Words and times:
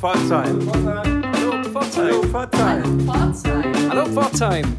Pforzheim. 0.00 0.58
Hallo 0.72 1.62
Pforzheim. 1.62 2.32
Hallo 3.90 4.06
Pforzheim. 4.06 4.76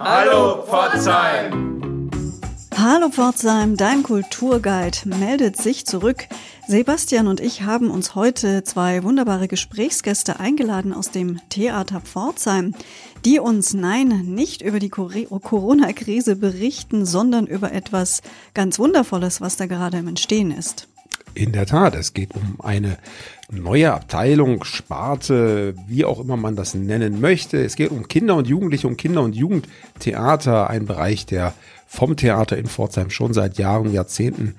Hallo 0.00 0.62
Pforzheim. 0.64 2.10
Hallo 2.76 3.10
Pforzheim, 3.10 3.76
dein 3.76 4.02
Kulturguide 4.02 4.98
meldet 5.04 5.56
sich 5.56 5.86
zurück. 5.86 6.26
Sebastian 6.66 7.28
und 7.28 7.38
ich 7.38 7.62
haben 7.62 7.92
uns 7.92 8.16
heute 8.16 8.64
zwei 8.64 9.04
wunderbare 9.04 9.46
Gesprächsgäste 9.46 10.40
eingeladen 10.40 10.92
aus 10.92 11.12
dem 11.12 11.38
Theater 11.48 12.00
Pforzheim, 12.00 12.74
die 13.24 13.38
uns, 13.38 13.72
nein, 13.72 14.08
nicht 14.24 14.62
über 14.62 14.80
die 14.80 14.88
Corona-Krise 14.90 16.34
berichten, 16.34 17.06
sondern 17.06 17.46
über 17.46 17.70
etwas 17.70 18.22
ganz 18.52 18.80
Wundervolles, 18.80 19.40
was 19.40 19.56
da 19.56 19.66
gerade 19.66 19.98
im 19.98 20.08
Entstehen 20.08 20.50
ist. 20.50 20.88
In 21.34 21.52
der 21.52 21.66
Tat, 21.66 21.94
es 21.94 22.14
geht 22.14 22.34
um 22.34 22.60
eine 22.60 22.98
neue 23.50 23.92
Abteilung, 23.92 24.64
Sparte, 24.64 25.74
wie 25.86 26.04
auch 26.04 26.20
immer 26.20 26.36
man 26.36 26.56
das 26.56 26.74
nennen 26.74 27.20
möchte. 27.20 27.62
Es 27.64 27.76
geht 27.76 27.90
um 27.90 28.08
Kinder 28.08 28.36
und 28.36 28.46
Jugendliche, 28.46 28.86
um 28.86 28.96
Kinder- 28.96 29.22
und 29.22 29.34
Jugendtheater, 29.34 30.68
ein 30.68 30.86
Bereich, 30.86 31.26
der 31.26 31.54
vom 31.86 32.16
Theater 32.16 32.58
in 32.58 32.66
Pforzheim 32.66 33.10
schon 33.10 33.32
seit 33.32 33.58
Jahren, 33.58 33.92
Jahrzehnten 33.92 34.56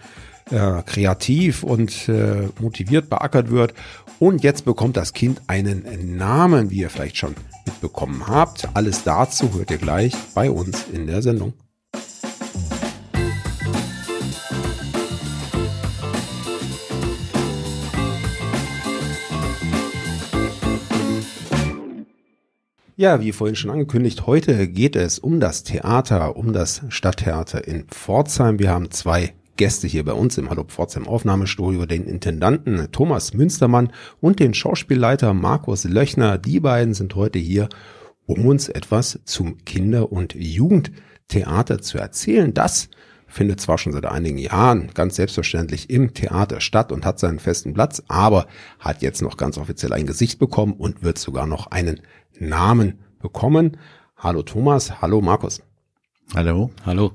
äh, 0.51 0.81
kreativ 0.83 1.63
und 1.63 2.09
äh, 2.09 2.49
motiviert 2.59 3.09
beackert 3.09 3.51
wird. 3.51 3.73
Und 4.17 4.43
jetzt 4.43 4.65
bekommt 4.65 4.97
das 4.97 5.13
Kind 5.13 5.41
einen 5.47 6.17
Namen, 6.17 6.71
wie 6.71 6.79
ihr 6.79 6.89
vielleicht 6.89 7.17
schon 7.17 7.35
mitbekommen 7.65 8.27
habt. 8.27 8.67
Alles 8.73 9.03
dazu 9.03 9.53
hört 9.53 9.71
ihr 9.71 9.77
gleich 9.77 10.13
bei 10.33 10.49
uns 10.49 10.85
in 10.91 11.07
der 11.07 11.21
Sendung. 11.21 11.53
Ja, 22.99 23.21
wie 23.21 23.31
vorhin 23.31 23.55
schon 23.55 23.71
angekündigt, 23.71 24.27
heute 24.27 24.67
geht 24.67 24.97
es 24.97 25.19
um 25.19 25.39
das 25.39 25.63
Theater, 25.63 26.35
um 26.35 26.51
das 26.51 26.81
Stadttheater 26.89 27.65
in 27.65 27.85
Pforzheim. 27.85 28.59
Wir 28.59 28.71
haben 28.71 28.91
zwei 28.91 29.35
Gäste 29.55 29.87
hier 29.87 30.03
bei 30.03 30.11
uns 30.11 30.37
im 30.37 30.49
Hallo 30.49 30.65
Pforzheim 30.65 31.07
Aufnahmestudio, 31.07 31.85
den 31.85 32.03
Intendanten 32.03 32.91
Thomas 32.91 33.33
Münstermann 33.33 33.93
und 34.19 34.41
den 34.41 34.53
Schauspielleiter 34.53 35.33
Markus 35.33 35.85
Löchner. 35.85 36.37
Die 36.37 36.59
beiden 36.59 36.93
sind 36.93 37.15
heute 37.15 37.39
hier, 37.39 37.69
um 38.25 38.45
uns 38.45 38.67
etwas 38.67 39.21
zum 39.23 39.63
Kinder- 39.63 40.11
und 40.11 40.35
Jugendtheater 40.35 41.81
zu 41.81 41.99
erzählen. 41.99 42.53
Das 42.53 42.89
findet 43.29 43.61
zwar 43.61 43.77
schon 43.77 43.93
seit 43.93 44.07
einigen 44.07 44.39
Jahren 44.39 44.89
ganz 44.93 45.15
selbstverständlich 45.15 45.89
im 45.89 46.13
Theater 46.13 46.59
statt 46.59 46.91
und 46.91 47.05
hat 47.05 47.19
seinen 47.19 47.39
festen 47.39 47.73
Platz, 47.73 48.03
aber 48.07 48.47
hat 48.79 49.01
jetzt 49.01 49.21
noch 49.21 49.37
ganz 49.37 49.57
offiziell 49.57 49.93
ein 49.93 50.05
Gesicht 50.07 50.39
bekommen 50.39 50.73
und 50.73 51.01
wird 51.01 51.17
sogar 51.17 51.47
noch 51.47 51.67
einen 51.67 52.01
Namen 52.39 52.99
bekommen. 53.19 53.77
Hallo 54.17 54.43
Thomas, 54.43 55.01
hallo 55.01 55.21
Markus. 55.21 55.61
Hallo. 56.35 56.71
Hallo. 56.85 57.13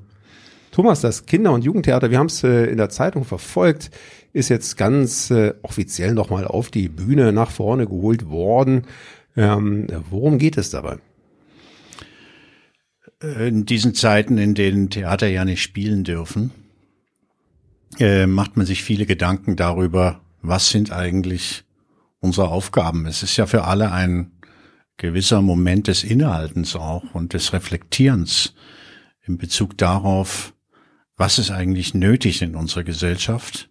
Thomas, 0.70 1.00
das 1.00 1.27
Kinder- 1.27 1.53
und 1.53 1.62
Jugendtheater, 1.62 2.11
wir 2.11 2.19
haben 2.19 2.27
es 2.27 2.42
äh, 2.42 2.64
in 2.64 2.78
der 2.78 2.89
Zeitung 2.89 3.25
verfolgt, 3.25 3.91
ist 4.33 4.48
jetzt 4.48 4.77
ganz 4.77 5.30
äh, 5.30 5.55
offiziell 5.62 6.14
nochmal 6.14 6.47
auf 6.47 6.70
die 6.70 6.89
Bühne 6.89 7.33
nach 7.33 7.52
vorne 7.52 7.86
geholt 7.86 8.28
worden. 8.28 8.86
Ähm, 9.36 9.86
worum 10.11 10.39
geht 10.39 10.58
es 10.58 10.70
dabei? 10.70 10.98
In 13.20 13.64
diesen 13.64 13.95
Zeiten, 13.95 14.36
in 14.36 14.55
denen 14.55 14.91
Theater 14.91 15.28
ja 15.28 15.45
nicht 15.45 15.62
spielen 15.62 16.02
dürfen, 16.02 16.50
äh, 18.00 18.27
macht 18.27 18.56
man 18.56 18.67
sich 18.67 18.83
viele 18.83 19.06
Gedanken 19.06 19.55
darüber, 19.55 20.20
was 20.42 20.70
sind 20.70 20.92
eigentlich 20.92 21.64
unsere 22.19 22.48
Aufgaben. 22.48 23.06
Es 23.06 23.22
ist 23.22 23.36
ja 23.36 23.47
für 23.47 23.64
alle 23.64 23.92
ein 23.92 24.33
gewisser 24.97 25.42
Moment 25.42 25.89
des 25.89 26.05
Innehaltens 26.05 26.77
auch 26.77 27.14
und 27.14 27.33
des 27.33 27.53
Reflektierens 27.53 28.55
in 29.23 29.39
Bezug 29.39 29.77
darauf, 29.79 30.55
was 31.17 31.39
ist 31.39 31.51
eigentlich 31.51 31.95
nötig 31.95 32.42
in 32.42 32.55
unserer 32.55 32.85
Gesellschaft 32.85 33.70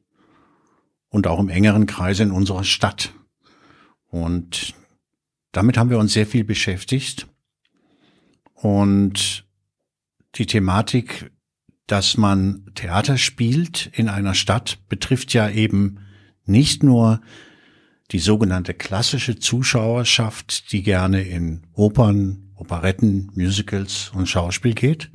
und 1.10 1.28
auch 1.28 1.40
im 1.40 1.50
engeren 1.50 1.86
Kreise 1.86 2.24
in 2.24 2.32
unserer 2.32 2.64
Stadt. 2.64 3.14
Und 4.10 4.74
damit 5.52 5.78
haben 5.78 5.90
wir 5.90 6.00
uns 6.00 6.14
sehr 6.14 6.28
viel 6.28 6.44
beschäftigt. 6.44 7.28
Und 8.54 9.46
die 10.36 10.46
Thematik, 10.46 11.32
dass 11.86 12.18
man 12.18 12.66
Theater 12.76 13.18
spielt 13.18 13.88
in 13.94 14.10
einer 14.10 14.34
Stadt, 14.34 14.80
betrifft 14.88 15.34
ja 15.34 15.50
eben 15.50 16.00
nicht 16.46 16.82
nur 16.82 17.22
die 18.14 18.20
sogenannte 18.20 18.76
klassische 18.76 19.40
Zuschauerschaft, 19.40 20.72
die 20.72 20.84
gerne 20.84 21.24
in 21.24 21.64
Opern, 21.74 22.52
Operetten, 22.56 23.32
Musicals 23.34 24.12
und 24.14 24.30
Schauspiel 24.30 24.76
geht, 24.76 25.12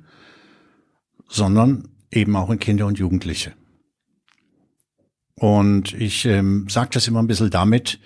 sondern 1.28 1.88
eben 2.10 2.34
auch 2.34 2.50
in 2.50 2.58
Kinder 2.58 2.86
und 2.86 2.98
Jugendliche. 2.98 3.54
Und 5.36 5.92
ich 5.92 6.24
ähm, 6.24 6.66
sage 6.68 6.90
das 6.92 7.06
immer 7.06 7.22
ein 7.22 7.28
bisschen 7.28 7.50
damit, 7.50 8.00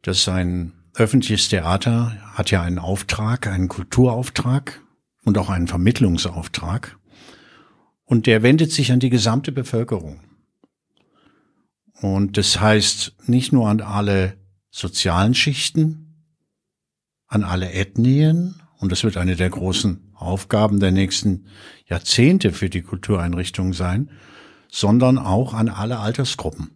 dass 0.00 0.26
ein 0.26 0.72
öffentliches 0.94 1.50
Theater 1.50 2.16
hat 2.32 2.50
ja 2.50 2.62
einen 2.62 2.78
Auftrag, 2.78 3.46
einen 3.46 3.68
Kulturauftrag 3.68 4.80
und 5.24 5.36
auch 5.36 5.50
einen 5.50 5.68
Vermittlungsauftrag. 5.68 6.96
Und 8.04 8.26
der 8.26 8.42
wendet 8.42 8.72
sich 8.72 8.90
an 8.92 9.00
die 9.00 9.10
gesamte 9.10 9.52
Bevölkerung. 9.52 10.20
Und 12.04 12.36
das 12.36 12.60
heißt 12.60 13.14
nicht 13.28 13.54
nur 13.54 13.66
an 13.66 13.80
alle 13.80 14.36
sozialen 14.70 15.32
Schichten, 15.34 16.26
an 17.26 17.44
alle 17.44 17.72
Ethnien, 17.72 18.60
und 18.76 18.92
das 18.92 19.04
wird 19.04 19.16
eine 19.16 19.36
der 19.36 19.48
großen 19.48 20.12
Aufgaben 20.12 20.80
der 20.80 20.90
nächsten 20.90 21.46
Jahrzehnte 21.86 22.52
für 22.52 22.68
die 22.68 22.82
Kultureinrichtungen 22.82 23.72
sein, 23.72 24.10
sondern 24.70 25.16
auch 25.16 25.54
an 25.54 25.70
alle 25.70 25.98
Altersgruppen. 25.98 26.72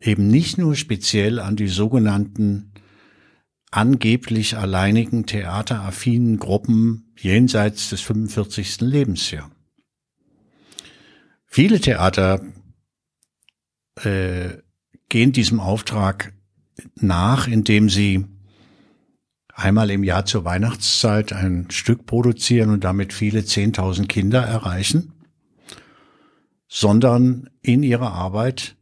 Eben 0.00 0.28
nicht 0.28 0.56
nur 0.56 0.76
speziell 0.76 1.40
an 1.40 1.56
die 1.56 1.66
sogenannten 1.66 2.70
angeblich 3.72 4.56
alleinigen 4.56 5.26
theateraffinen 5.26 6.38
Gruppen 6.38 7.12
jenseits 7.18 7.90
des 7.90 8.02
45. 8.02 8.82
Lebensjahr. 8.82 9.50
Viele 11.44 11.80
Theater 11.80 12.40
äh, 13.96 14.58
gehen 15.08 15.32
diesem 15.32 15.60
Auftrag 15.60 16.32
nach, 16.94 17.48
indem 17.48 17.88
sie 17.88 18.24
einmal 19.54 19.90
im 19.90 20.04
Jahr 20.04 20.26
zur 20.26 20.44
Weihnachtszeit 20.44 21.32
ein 21.32 21.70
Stück 21.70 22.06
produzieren 22.06 22.70
und 22.70 22.84
damit 22.84 23.12
viele 23.12 23.44
Zehntausend 23.44 24.08
Kinder 24.08 24.42
erreichen, 24.42 25.12
sondern 26.68 27.48
in 27.62 27.82
ihrer 27.82 28.12
Arbeit 28.12 28.76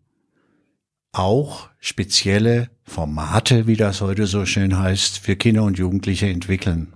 auch 1.13 1.69
spezielle 1.79 2.71
Formate, 2.83 3.67
wie 3.67 3.77
das 3.77 4.01
heute 4.01 4.27
so 4.27 4.45
schön 4.47 4.77
heißt, 4.79 5.19
für 5.19 5.37
Kinder 5.37 5.63
und 5.63 5.79
Jugendliche 5.79 6.29
entwickeln. 6.29 6.93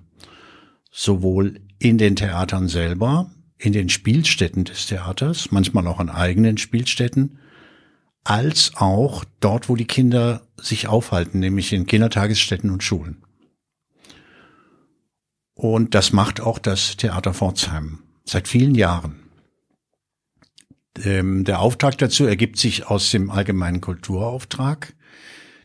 Sowohl 0.91 1.61
in 1.79 1.99
den 1.99 2.17
Theatern 2.17 2.67
selber, 2.67 3.31
in 3.59 3.73
den 3.73 3.89
Spielstätten 3.89 4.65
des 4.65 4.87
Theaters, 4.87 5.53
manchmal 5.53 5.87
auch 5.87 6.01
an 6.01 6.11
eigenen 6.11 6.59
Spielstätten, 6.59 7.39
als 8.29 8.73
auch 8.75 9.25
dort, 9.41 9.71
wo 9.71 9.77
die 9.77 9.87
Kinder 9.87 10.43
sich 10.61 10.87
aufhalten, 10.87 11.39
nämlich 11.39 11.73
in 11.73 11.87
Kindertagesstätten 11.87 12.71
und 12.71 12.83
Schulen. 12.83 13.25
Und 15.55 15.95
das 15.95 16.13
macht 16.13 16.43
auch 16.43 16.59
das 16.59 16.99
Theater 16.99 17.33
Pforzheim 17.33 18.01
seit 18.25 18.47
vielen 18.47 18.75
Jahren. 18.75 19.31
Ähm, 21.03 21.45
der 21.45 21.61
Auftrag 21.61 21.97
dazu 21.97 22.27
ergibt 22.27 22.59
sich 22.59 22.87
aus 22.87 23.11
dem 23.11 23.31
allgemeinen 23.31 23.81
Kulturauftrag. 23.81 24.95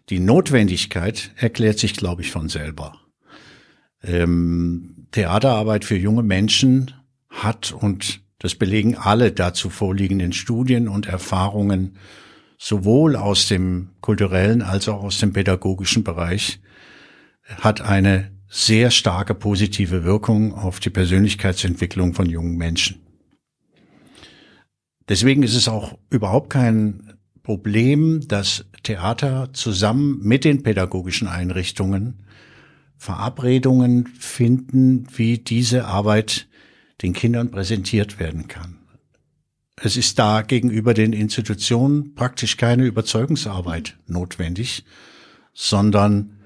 Die 0.09 0.21
Notwendigkeit 0.21 1.31
erklärt 1.35 1.79
sich, 1.79 1.95
glaube 1.95 2.21
ich, 2.21 2.31
von 2.31 2.47
selber. 2.47 2.97
Ähm, 4.01 5.07
Theaterarbeit 5.11 5.83
für 5.83 5.97
junge 5.97 6.23
Menschen 6.23 6.93
hat, 7.29 7.73
und 7.73 8.21
das 8.39 8.55
belegen 8.55 8.95
alle 8.95 9.33
dazu 9.33 9.69
vorliegenden 9.69 10.31
Studien 10.31 10.87
und 10.87 11.07
Erfahrungen, 11.07 11.97
sowohl 12.63 13.17
aus 13.17 13.49
dem 13.49 13.89
kulturellen 13.99 14.61
als 14.61 14.87
auch 14.87 15.03
aus 15.03 15.19
dem 15.19 15.33
pädagogischen 15.33 16.05
Bereich, 16.05 16.61
hat 17.43 17.81
eine 17.81 18.31
sehr 18.47 18.89
starke 18.89 19.35
positive 19.35 20.05
Wirkung 20.05 20.53
auf 20.53 20.79
die 20.79 20.89
Persönlichkeitsentwicklung 20.89 22.13
von 22.13 22.25
jungen 22.25 22.55
Menschen. 22.55 23.01
Deswegen 25.09 25.43
ist 25.43 25.55
es 25.55 25.67
auch 25.67 25.97
überhaupt 26.09 26.51
kein 26.51 27.15
Problem, 27.41 28.25
dass 28.29 28.63
Theater 28.83 29.49
zusammen 29.51 30.21
mit 30.23 30.45
den 30.45 30.63
pädagogischen 30.63 31.27
Einrichtungen 31.27 32.25
Verabredungen 32.95 34.07
finden, 34.07 35.05
wie 35.13 35.37
diese 35.37 35.83
Arbeit 35.83 36.47
den 37.01 37.11
Kindern 37.11 37.51
präsentiert 37.51 38.19
werden 38.19 38.47
kann. 38.47 38.82
Es 39.75 39.97
ist 39.97 40.19
da 40.19 40.41
gegenüber 40.41 40.93
den 40.93 41.13
Institutionen 41.13 42.13
praktisch 42.15 42.57
keine 42.57 42.85
Überzeugungsarbeit 42.85 43.97
notwendig, 44.07 44.85
sondern 45.53 46.39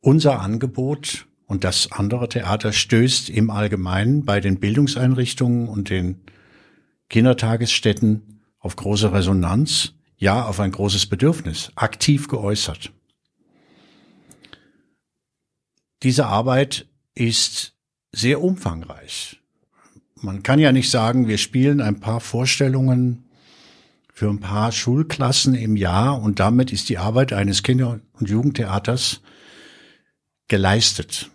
unser 0.00 0.40
Angebot 0.40 1.26
und 1.46 1.64
das 1.64 1.90
andere 1.92 2.28
Theater 2.28 2.72
stößt 2.72 3.30
im 3.30 3.50
Allgemeinen 3.50 4.24
bei 4.24 4.40
den 4.40 4.60
Bildungseinrichtungen 4.60 5.68
und 5.68 5.88
den 5.88 6.20
Kindertagesstätten 7.08 8.42
auf 8.58 8.76
große 8.76 9.12
Resonanz, 9.12 9.94
ja 10.18 10.44
auf 10.44 10.60
ein 10.60 10.72
großes 10.72 11.06
Bedürfnis, 11.06 11.72
aktiv 11.74 12.28
geäußert. 12.28 12.92
Diese 16.02 16.26
Arbeit 16.26 16.86
ist 17.14 17.74
sehr 18.12 18.42
umfangreich. 18.42 19.40
Man 20.20 20.42
kann 20.42 20.58
ja 20.58 20.72
nicht 20.72 20.90
sagen, 20.90 21.28
wir 21.28 21.38
spielen 21.38 21.80
ein 21.80 22.00
paar 22.00 22.20
Vorstellungen 22.20 23.24
für 24.12 24.28
ein 24.28 24.40
paar 24.40 24.72
Schulklassen 24.72 25.54
im 25.54 25.76
Jahr 25.76 26.20
und 26.20 26.40
damit 26.40 26.72
ist 26.72 26.88
die 26.88 26.98
Arbeit 26.98 27.32
eines 27.32 27.62
Kinder- 27.62 28.00
und 28.14 28.28
Jugendtheaters 28.28 29.20
geleistet, 30.48 31.30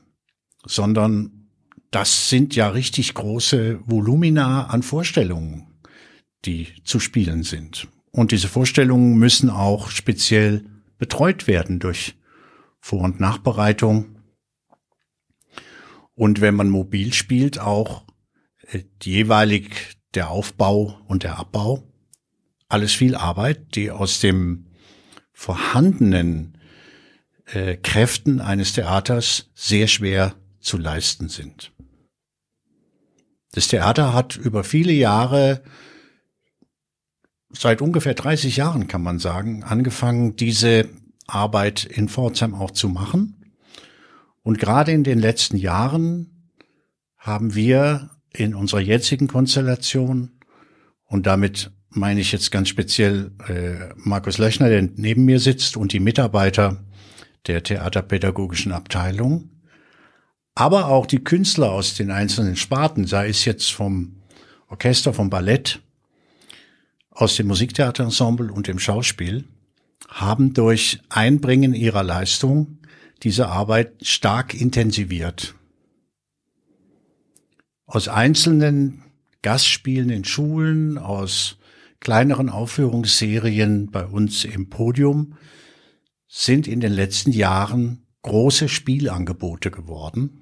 sondern 0.65 1.47
das 1.91 2.29
sind 2.29 2.55
ja 2.55 2.69
richtig 2.69 3.13
große 3.13 3.79
Volumina 3.85 4.67
an 4.67 4.83
Vorstellungen, 4.83 5.67
die 6.43 6.67
zu 6.83 6.99
spielen 6.99 7.43
sind. 7.43 7.87
Und 8.11 8.31
diese 8.31 8.47
Vorstellungen 8.47 9.17
müssen 9.17 9.49
auch 9.49 9.89
speziell 9.89 10.65
betreut 10.97 11.47
werden 11.47 11.79
durch 11.79 12.15
Vor- 12.81 13.01
und 13.01 13.19
Nachbereitung. 13.19 14.17
Und 16.15 16.41
wenn 16.41 16.55
man 16.55 16.69
mobil 16.69 17.13
spielt, 17.13 17.59
auch 17.59 18.03
jeweilig 19.01 19.97
der 20.13 20.29
Aufbau 20.29 20.99
und 21.07 21.23
der 21.23 21.37
Abbau. 21.37 21.83
Alles 22.67 22.93
viel 22.93 23.15
Arbeit, 23.15 23.75
die 23.75 23.91
aus 23.91 24.19
dem 24.19 24.67
vorhandenen 25.31 26.57
äh, 27.45 27.77
Kräften 27.77 28.39
eines 28.39 28.73
Theaters 28.73 29.49
sehr 29.53 29.87
schwer 29.87 30.35
zu 30.59 30.77
leisten 30.77 31.29
sind. 31.29 31.71
Das 33.51 33.67
Theater 33.67 34.13
hat 34.13 34.35
über 34.35 34.63
viele 34.63 34.93
Jahre, 34.93 35.63
seit 37.51 37.81
ungefähr 37.81 38.15
30 38.15 38.57
Jahren 38.57 38.87
kann 38.87 39.03
man 39.03 39.19
sagen, 39.19 39.63
angefangen, 39.63 40.35
diese 40.35 40.89
Arbeit 41.27 41.85
in 41.85 42.09
Pforzheim 42.09 42.55
auch 42.55 42.71
zu 42.71 42.89
machen. 42.89 43.53
Und 44.41 44.57
gerade 44.57 44.91
in 44.91 45.03
den 45.03 45.19
letzten 45.19 45.57
Jahren 45.57 46.51
haben 47.17 47.55
wir 47.55 48.09
in 48.35 48.55
unserer 48.55 48.81
jetzigen 48.81 49.27
Konstellation, 49.27 50.31
und 51.05 51.27
damit 51.27 51.71
meine 51.89 52.21
ich 52.21 52.31
jetzt 52.31 52.51
ganz 52.51 52.69
speziell 52.69 53.31
äh, 53.47 53.93
Markus 53.95 54.39
Löchner, 54.39 54.69
der 54.69 54.81
neben 54.95 55.25
mir 55.25 55.39
sitzt, 55.39 55.77
und 55.77 55.93
die 55.93 55.99
Mitarbeiter 55.99 56.83
der 57.47 57.63
theaterpädagogischen 57.63 58.71
Abteilung, 58.71 59.49
aber 60.55 60.87
auch 60.87 61.05
die 61.05 61.23
Künstler 61.23 61.71
aus 61.71 61.95
den 61.95 62.11
einzelnen 62.11 62.55
Sparten, 62.55 63.05
sei 63.05 63.29
es 63.29 63.45
jetzt 63.45 63.71
vom 63.71 64.17
Orchester, 64.69 65.13
vom 65.13 65.29
Ballett, 65.29 65.81
aus 67.11 67.35
dem 67.35 67.47
Musiktheaterensemble 67.47 68.51
und 68.51 68.67
dem 68.67 68.79
Schauspiel, 68.79 69.45
haben 70.07 70.53
durch 70.53 70.99
Einbringen 71.09 71.73
ihrer 71.73 72.03
Leistung 72.03 72.79
diese 73.21 73.47
Arbeit 73.47 73.93
stark 74.01 74.53
intensiviert. 74.53 75.55
Aus 77.93 78.07
einzelnen 78.07 79.03
Gastspielen 79.43 80.09
in 80.09 80.23
Schulen, 80.23 80.97
aus 80.97 81.57
kleineren 81.99 82.49
Aufführungsserien 82.49 83.91
bei 83.91 84.03
uns 84.03 84.45
im 84.45 84.71
Podium 84.71 85.37
sind 86.27 86.67
in 86.67 86.79
den 86.79 86.91
letzten 86.91 87.31
Jahren 87.31 88.01
große 88.23 88.67
Spielangebote 88.67 89.69
geworden, 89.69 90.41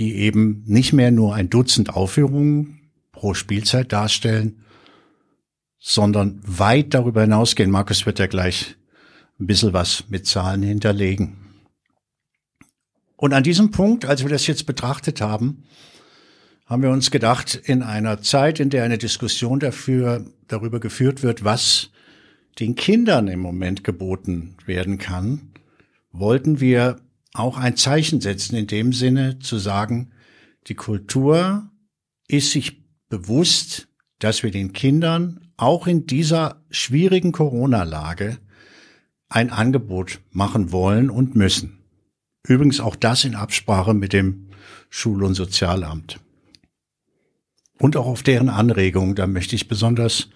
die 0.00 0.16
eben 0.16 0.64
nicht 0.66 0.92
mehr 0.92 1.12
nur 1.12 1.36
ein 1.36 1.50
Dutzend 1.50 1.94
Aufführungen 1.94 2.80
pro 3.12 3.34
Spielzeit 3.34 3.92
darstellen, 3.92 4.64
sondern 5.78 6.40
weit 6.44 6.94
darüber 6.94 7.20
hinausgehen. 7.20 7.70
Markus 7.70 8.06
wird 8.06 8.18
ja 8.18 8.26
gleich 8.26 8.74
ein 9.38 9.46
bisschen 9.46 9.72
was 9.72 10.02
mit 10.08 10.26
Zahlen 10.26 10.64
hinterlegen. 10.64 11.36
Und 13.14 13.34
an 13.34 13.44
diesem 13.44 13.70
Punkt, 13.70 14.04
als 14.04 14.24
wir 14.24 14.30
das 14.30 14.48
jetzt 14.48 14.66
betrachtet 14.66 15.20
haben, 15.20 15.62
haben 16.70 16.84
wir 16.84 16.90
uns 16.90 17.10
gedacht, 17.10 17.56
in 17.56 17.82
einer 17.82 18.22
Zeit, 18.22 18.60
in 18.60 18.70
der 18.70 18.84
eine 18.84 18.96
Diskussion 18.96 19.58
dafür, 19.58 20.24
darüber 20.46 20.78
geführt 20.78 21.24
wird, 21.24 21.42
was 21.42 21.90
den 22.60 22.76
Kindern 22.76 23.26
im 23.26 23.40
Moment 23.40 23.82
geboten 23.82 24.54
werden 24.66 24.98
kann, 24.98 25.50
wollten 26.12 26.60
wir 26.60 27.00
auch 27.34 27.58
ein 27.58 27.76
Zeichen 27.76 28.20
setzen 28.20 28.54
in 28.54 28.68
dem 28.68 28.92
Sinne 28.92 29.40
zu 29.40 29.58
sagen, 29.58 30.12
die 30.68 30.76
Kultur 30.76 31.68
ist 32.28 32.52
sich 32.52 32.84
bewusst, 33.08 33.88
dass 34.20 34.44
wir 34.44 34.52
den 34.52 34.72
Kindern 34.72 35.52
auch 35.56 35.88
in 35.88 36.06
dieser 36.06 36.62
schwierigen 36.70 37.32
Corona-Lage 37.32 38.38
ein 39.28 39.50
Angebot 39.50 40.20
machen 40.30 40.70
wollen 40.70 41.10
und 41.10 41.34
müssen. 41.34 41.80
Übrigens 42.46 42.78
auch 42.78 42.94
das 42.94 43.24
in 43.24 43.34
Absprache 43.34 43.92
mit 43.92 44.12
dem 44.12 44.50
Schul- 44.88 45.24
und 45.24 45.34
Sozialamt. 45.34 46.20
Und 47.80 47.96
auch 47.96 48.06
auf 48.06 48.22
deren 48.22 48.50
Anregung, 48.50 49.14
da 49.14 49.26
möchte 49.26 49.56
ich 49.56 49.66
besonders 49.66 50.28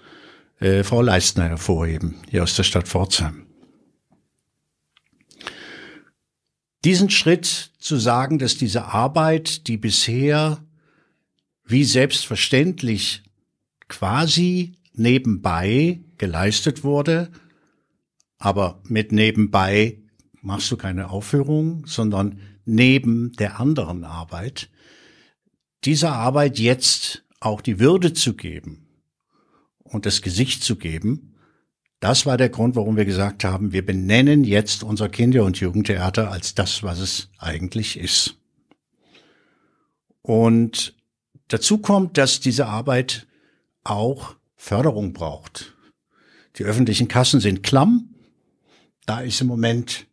äh, 0.61 0.83
Frau 0.83 1.03
Leistner 1.03 1.45
hervorheben, 1.45 2.17
hier 2.31 2.43
aus 2.43 2.57
der 2.57 2.63
Stadt 2.63 2.89
Pforzheim. 2.89 3.47
Diesen 6.85 7.11
Schritt 7.11 7.73
zu 7.79 7.97
sagen, 7.97 8.39
dass 8.39 8.57
diese 8.57 8.87
Arbeit, 8.87 9.69
die 9.69 9.77
bisher 9.77 10.65
wie 11.67 11.85
selbstverständlich 11.85 13.23
quasi 13.89 14.77
nebenbei 14.95 16.01
geleistet 16.17 16.83
wurde, 16.83 17.31
aber 18.39 18.81
mit 18.89 19.13
nebenbei 19.13 19.99
machst 20.41 20.71
du 20.71 20.79
keine 20.79 21.11
Aufführung, 21.11 21.85
sondern 21.87 22.41
neben 22.65 23.33
der 23.33 23.61
anderen 23.61 24.05
Arbeit, 24.05 24.71
dieser 25.85 26.13
Arbeit 26.13 26.59
jetzt 26.59 27.24
auch 27.45 27.61
die 27.61 27.79
Würde 27.79 28.13
zu 28.13 28.35
geben, 28.35 28.85
und 29.85 30.07
das 30.07 30.23
Gesicht 30.23 30.65
zu 30.65 30.77
geben. 30.77 31.37
Das 32.01 32.27
war 32.27 32.37
der 32.37 32.49
Grund, 32.49 32.75
warum 32.75 32.97
wir 32.97 33.05
gesagt 33.05 33.45
haben, 33.45 33.73
wir 33.73 33.87
benennen 33.87 34.45
jetzt 34.45 34.83
unser 34.83 35.09
Kinder- 35.09 35.45
und 35.45 35.59
Jugendtheater 35.61 36.31
als 36.31 36.55
das, 36.55 36.83
was 36.83 36.99
es 36.99 37.31
eigentlich 37.39 37.99
ist. 37.99 38.37
Und 40.21 40.97
dazu 41.49 41.79
kommt, 41.79 42.19
dass 42.19 42.41
diese 42.41 42.67
Arbeit 42.67 43.27
auch 43.85 44.37
Förderung 44.57 45.13
braucht. 45.13 45.75
Die 46.57 46.65
öffentlichen 46.65 47.09
Kassen 47.09 47.41
sind 47.41 47.63
klamm. 47.63 48.15
Da 49.07 49.21
ist 49.21 49.41
im 49.41 49.47
Moment 49.47 50.07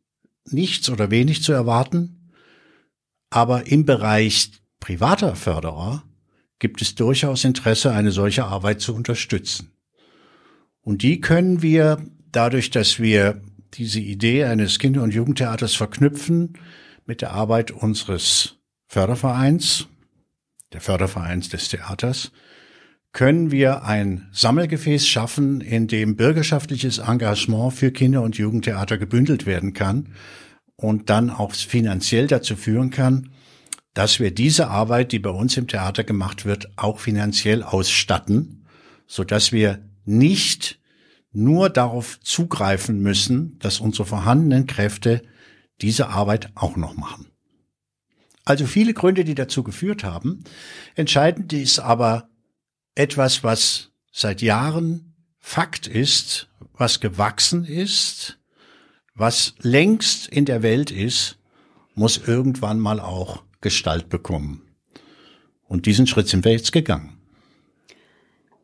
nichts 0.45 0.89
oder 0.89 1.11
wenig 1.11 1.43
zu 1.43 1.53
erwarten. 1.53 2.31
Aber 3.29 3.67
im 3.67 3.85
Bereich 3.85 4.51
privater 4.79 5.35
Förderer 5.35 6.03
gibt 6.61 6.83
es 6.83 6.93
durchaus 6.93 7.43
Interesse, 7.43 7.91
eine 7.91 8.11
solche 8.11 8.45
Arbeit 8.45 8.81
zu 8.81 8.93
unterstützen. 8.93 9.71
Und 10.81 11.01
die 11.01 11.19
können 11.19 11.63
wir 11.63 11.97
dadurch, 12.31 12.69
dass 12.69 12.99
wir 12.99 13.41
diese 13.73 13.99
Idee 13.99 14.45
eines 14.45 14.77
Kinder- 14.77 15.01
und 15.01 15.13
Jugendtheaters 15.13 15.73
verknüpfen 15.73 16.53
mit 17.07 17.21
der 17.21 17.31
Arbeit 17.31 17.71
unseres 17.71 18.59
Fördervereins, 18.85 19.87
der 20.71 20.81
Fördervereins 20.81 21.49
des 21.49 21.67
Theaters, 21.69 22.31
können 23.11 23.49
wir 23.49 23.83
ein 23.83 24.29
Sammelgefäß 24.31 25.07
schaffen, 25.07 25.61
in 25.61 25.87
dem 25.87 26.15
bürgerschaftliches 26.15 26.99
Engagement 26.99 27.73
für 27.73 27.91
Kinder- 27.91 28.21
und 28.21 28.37
Jugendtheater 28.37 28.99
gebündelt 28.99 29.47
werden 29.47 29.73
kann 29.73 30.13
und 30.75 31.09
dann 31.09 31.31
auch 31.31 31.53
finanziell 31.55 32.27
dazu 32.27 32.55
führen 32.55 32.91
kann, 32.91 33.31
dass 33.93 34.19
wir 34.19 34.31
diese 34.31 34.69
Arbeit, 34.69 35.11
die 35.11 35.19
bei 35.19 35.29
uns 35.29 35.57
im 35.57 35.67
Theater 35.67 36.03
gemacht 36.03 36.45
wird, 36.45 36.69
auch 36.77 36.99
finanziell 36.99 37.63
ausstatten, 37.63 38.65
so 39.05 39.23
dass 39.23 39.51
wir 39.51 39.83
nicht 40.05 40.79
nur 41.33 41.69
darauf 41.69 42.19
zugreifen 42.21 42.99
müssen, 42.99 43.57
dass 43.59 43.79
unsere 43.79 44.05
vorhandenen 44.05 44.67
Kräfte 44.67 45.21
diese 45.81 46.09
Arbeit 46.09 46.51
auch 46.55 46.75
noch 46.75 46.95
machen. 46.95 47.27
Also 48.45 48.65
viele 48.65 48.93
Gründe, 48.93 49.23
die 49.23 49.35
dazu 49.35 49.63
geführt 49.63 50.03
haben. 50.03 50.43
Entscheidend 50.95 51.53
ist 51.53 51.79
aber 51.79 52.29
etwas, 52.95 53.43
was 53.43 53.91
seit 54.11 54.41
Jahren 54.41 55.15
Fakt 55.39 55.87
ist, 55.87 56.49
was 56.73 56.99
gewachsen 56.99 57.65
ist, 57.65 58.39
was 59.13 59.53
längst 59.59 60.27
in 60.27 60.45
der 60.45 60.63
Welt 60.63 60.91
ist, 60.91 61.37
muss 61.93 62.17
irgendwann 62.17 62.79
mal 62.79 62.99
auch 62.99 63.43
Gestalt 63.61 64.09
bekommen. 64.09 64.61
Und 65.67 65.85
diesen 65.85 66.07
Schritt 66.07 66.27
sind 66.27 66.43
wir 66.43 66.51
jetzt 66.51 66.71
gegangen. 66.71 67.17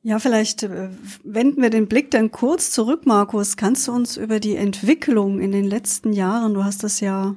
Ja, 0.03 0.19
vielleicht 0.19 0.63
äh, 0.63 0.89
wenden 1.23 1.61
wir 1.61 1.69
den 1.69 1.87
Blick 1.87 2.11
dann 2.11 2.31
kurz 2.31 2.71
zurück, 2.71 3.05
Markus. 3.05 3.57
Kannst 3.57 3.87
du 3.87 3.91
uns 3.91 4.17
über 4.17 4.39
die 4.39 4.55
Entwicklung 4.55 5.39
in 5.39 5.51
den 5.51 5.65
letzten 5.65 6.13
Jahren, 6.13 6.53
du 6.53 6.63
hast 6.63 6.83
das 6.83 6.99
ja, 6.99 7.35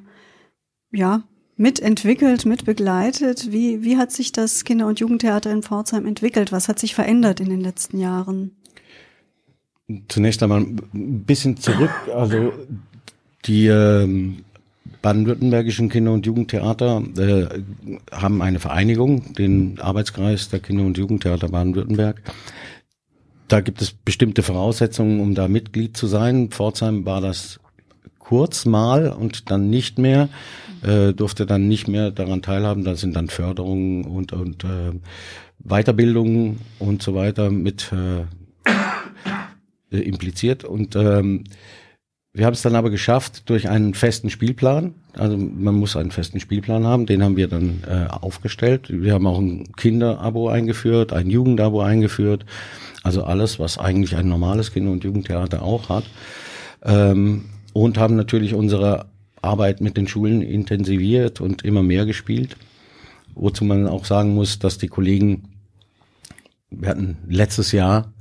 ja, 0.93 1.25
mitentwickelt, 1.57 2.47
mitbegleitet. 2.47 3.53
Wie, 3.53 3.85
wie 3.85 3.97
hat 3.97 4.13
sich 4.13 4.33
das 4.33 4.65
Kinder- 4.65 4.87
und 4.87 4.99
Jugendtheater 4.99 5.51
in 5.51 5.63
Pforzheim 5.63 6.07
entwickelt? 6.07 6.53
Was 6.53 6.69
hat 6.69 6.79
sich 6.79 6.95
verändert 6.95 7.39
in 7.39 7.51
den 7.51 7.61
letzten 7.61 7.99
Jahren? 7.99 8.57
Zunächst 10.09 10.43
einmal 10.43 10.61
ein 10.61 11.25
bisschen 11.25 11.57
zurück. 11.57 11.91
Also 12.15 12.53
die 13.45 13.67
ähm, 13.67 14.45
baden-württembergischen 15.03 15.89
Kinder- 15.89 16.13
und 16.13 16.27
Jugendtheater 16.27 17.03
äh, 17.19 17.47
haben 18.13 18.43
eine 18.43 18.61
Vereinigung, 18.61 19.33
den 19.35 19.81
Arbeitskreis 19.81 20.49
der 20.49 20.61
Kinder- 20.61 20.85
und 20.85 20.99
Jugendtheater 20.99 21.49
Baden-Württemberg. 21.49 22.23
Da 23.49 23.61
gibt 23.61 23.83
es 23.83 23.93
bestimmte 23.93 24.43
Voraussetzungen, 24.43 25.21
um 25.21 25.35
da 25.35 25.49
Mitglied 25.49 25.97
zu 25.97 26.07
sein. 26.07 26.51
Pforzheim 26.51 27.05
war 27.05 27.21
das 27.21 27.59
kurz 28.19 28.65
mal 28.65 29.09
und 29.09 29.51
dann 29.51 29.71
nicht 29.71 29.99
mehr, 29.99 30.29
äh, 30.83 31.13
durfte 31.13 31.47
dann 31.47 31.67
nicht 31.67 31.89
mehr 31.89 32.13
daran 32.13 32.43
teilhaben. 32.43 32.85
Da 32.85 32.95
sind 32.95 33.17
dann 33.17 33.29
Förderungen 33.29 34.05
und, 34.05 34.33
und 34.33 34.63
äh, 34.65 34.93
Weiterbildungen 35.59 36.61
und 36.79 37.03
so 37.03 37.15
weiter 37.15 37.51
mit 37.51 37.93
äh, 37.93 38.25
impliziert. 39.91 40.65
Und 40.65 40.95
ähm, 40.95 41.45
wir 42.33 42.47
haben 42.47 42.55
es 42.55 42.63
dann 42.63 42.77
aber 42.77 42.91
geschafft 42.91 43.51
durch 43.51 43.69
einen 43.69 43.93
festen 43.95 44.31
Spielplan. 44.31 44.95
Also 45.15 45.37
man 45.37 45.75
muss 45.75 45.97
einen 45.97 46.13
festen 46.13 46.39
Spielplan 46.39 46.87
haben, 46.87 47.07
den 47.07 47.25
haben 47.25 47.37
wir 47.37 47.49
dann 47.49 47.83
äh, 47.89 48.07
aufgestellt. 48.09 48.87
Wir 48.89 49.15
haben 49.15 49.27
auch 49.27 49.41
ein 49.41 49.73
Kinderabo 49.73 50.49
eingeführt, 50.49 51.13
ein 51.13 51.29
Jugendabo 51.29 51.81
eingeführt. 51.81 52.47
Also 53.03 53.25
alles, 53.25 53.59
was 53.59 53.79
eigentlich 53.79 54.15
ein 54.15 54.29
normales 54.29 54.73
Kinder- 54.73 54.93
und 54.93 55.03
Jugendtheater 55.03 55.63
auch 55.63 55.89
hat. 55.89 56.05
Ähm, 56.85 57.47
und 57.73 57.99
haben 57.99 58.15
natürlich 58.15 58.55
unsere 58.55 59.07
Arbeit 59.43 59.81
mit 59.81 59.97
den 59.97 60.07
Schulen 60.07 60.43
intensiviert 60.43 61.41
und 61.41 61.65
immer 61.65 61.83
mehr 61.83 62.07
gespielt. 62.07 62.57
Wozu 63.35 63.65
man 63.65 63.89
auch 63.89 64.05
sagen 64.05 64.35
muss, 64.35 64.61
dass 64.61 64.79
die 64.79 64.89
Kollegen, 64.89 65.49
wir 66.71 66.91
hatten 66.91 67.17
letztes 67.27 67.73
Jahr 67.73 68.13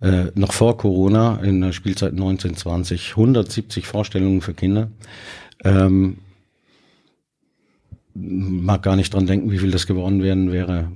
äh, 0.00 0.26
noch 0.34 0.52
vor 0.52 0.76
Corona 0.76 1.38
in 1.42 1.60
der 1.60 1.72
Spielzeit 1.72 2.12
1920 2.12 3.10
170 3.10 3.86
Vorstellungen 3.86 4.40
für 4.40 4.54
Kinder. 4.54 4.90
Ähm, 5.64 6.18
mag 8.14 8.82
gar 8.82 8.96
nicht 8.96 9.12
dran 9.12 9.26
denken, 9.26 9.50
wie 9.50 9.58
viel 9.58 9.70
das 9.70 9.86
geworden 9.86 10.22
wären, 10.22 10.52
wäre 10.52 10.90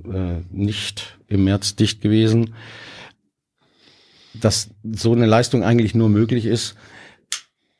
äh, 0.51 0.55
nicht 0.55 1.17
im 1.27 1.43
März 1.43 1.75
dicht 1.75 2.01
gewesen. 2.01 2.53
Dass 4.33 4.69
so 4.83 5.13
eine 5.13 5.25
Leistung 5.25 5.63
eigentlich 5.63 5.93
nur 5.93 6.09
möglich 6.09 6.45
ist 6.45 6.75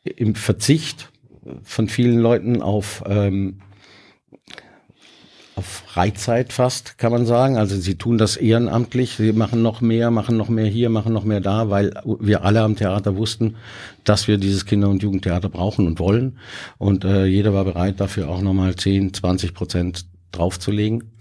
im 0.03 0.35
Verzicht 0.35 1.09
von 1.63 1.87
vielen 1.87 2.19
Leuten 2.19 2.61
auf 2.61 3.03
ähm, 3.07 3.61
auf 4.43 4.60
Freizeit 5.61 6.53
fast, 6.53 6.97
kann 6.97 7.11
man 7.11 7.25
sagen. 7.25 7.57
Also 7.57 7.75
sie 7.75 7.95
tun 7.95 8.17
das 8.17 8.37
ehrenamtlich, 8.37 9.15
sie 9.15 9.33
machen 9.33 9.61
noch 9.61 9.81
mehr, 9.81 10.11
machen 10.11 10.37
noch 10.37 10.49
mehr 10.49 10.65
hier, 10.65 10.89
machen 10.89 11.13
noch 11.13 11.23
mehr 11.23 11.41
da, 11.41 11.69
weil 11.69 11.93
wir 12.19 12.43
alle 12.43 12.61
am 12.61 12.75
Theater 12.75 13.15
wussten, 13.17 13.55
dass 14.03 14.27
wir 14.27 14.37
dieses 14.37 14.65
Kinder- 14.65 14.89
und 14.89 15.03
Jugendtheater 15.03 15.49
brauchen 15.49 15.87
und 15.87 15.99
wollen. 15.99 16.37
Und 16.77 17.05
äh, 17.05 17.25
jeder 17.25 17.53
war 17.53 17.65
bereit, 17.65 17.99
dafür 17.99 18.29
auch 18.29 18.41
nochmal 18.41 18.75
10, 18.75 19.13
20 19.13 19.53
Prozent 19.53 20.05
draufzulegen. 20.31 21.11